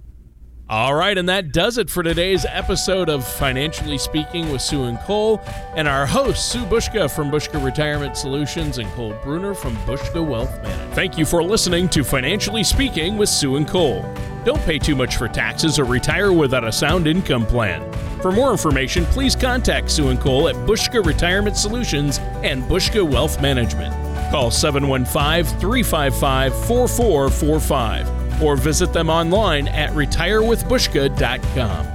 All 0.67 0.95
right, 0.95 1.15
and 1.15 1.29
that 1.29 1.51
does 1.51 1.77
it 1.77 1.91
for 1.91 2.01
today's 2.01 2.43
episode 2.43 3.07
of 3.07 3.27
Financially 3.27 3.99
Speaking 3.99 4.51
with 4.51 4.63
Sue 4.63 4.85
and 4.85 4.97
Cole, 5.01 5.39
and 5.75 5.87
our 5.87 6.07
host, 6.07 6.51
Sue 6.51 6.65
Bushka 6.65 7.09
from 7.13 7.29
Bushka 7.29 7.63
Retirement 7.63 8.17
Solutions 8.17 8.79
and 8.79 8.89
Cole 8.93 9.13
Bruner 9.23 9.53
from 9.53 9.75
Bushka 9.85 10.27
Wealth 10.27 10.51
Management. 10.63 10.93
Thank 10.95 11.19
you 11.19 11.25
for 11.25 11.43
listening 11.43 11.87
to 11.89 12.03
Financially 12.03 12.63
Speaking 12.63 13.15
with 13.15 13.29
Sue 13.29 13.57
and 13.57 13.67
Cole. 13.67 14.03
Don't 14.43 14.61
pay 14.61 14.79
too 14.79 14.95
much 14.95 15.17
for 15.17 15.27
taxes 15.27 15.77
or 15.77 15.83
retire 15.83 16.33
without 16.33 16.63
a 16.63 16.71
sound 16.71 17.05
income 17.05 17.45
plan. 17.45 17.83
For 18.19 18.31
more 18.31 18.49
information, 18.49 19.05
please 19.05 19.35
contact 19.35 19.91
Sue 19.91 20.09
and 20.09 20.19
Cole 20.19 20.47
at 20.47 20.55
Bushka 20.55 21.05
Retirement 21.05 21.57
Solutions 21.57 22.17
and 22.41 22.63
Bushka 22.63 23.07
Wealth 23.07 23.39
Management. 23.39 23.93
Call 24.31 24.49
715 24.49 25.59
355 25.59 26.65
4445 26.65 28.14
or 28.41 28.55
visit 28.55 28.93
them 28.93 29.09
online 29.09 29.67
at 29.67 29.91
retirewithbushka.com. 29.91 31.94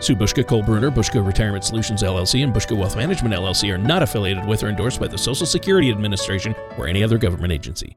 Sue 0.00 0.16
Bushka, 0.16 0.46
Cole 0.46 0.62
Bruner, 0.62 0.90
Bushka 0.90 1.24
Retirement 1.24 1.64
Solutions 1.64 2.02
LLC, 2.02 2.42
and 2.42 2.54
Bushka 2.54 2.76
Wealth 2.76 2.96
Management 2.96 3.34
LLC 3.34 3.72
are 3.72 3.78
not 3.78 4.02
affiliated 4.02 4.44
with 4.44 4.62
or 4.62 4.68
endorsed 4.68 4.98
by 4.98 5.06
the 5.06 5.18
Social 5.18 5.46
Security 5.46 5.90
Administration 5.90 6.54
or 6.78 6.88
any 6.88 7.04
other 7.04 7.18
government 7.18 7.52
agency. 7.52 7.94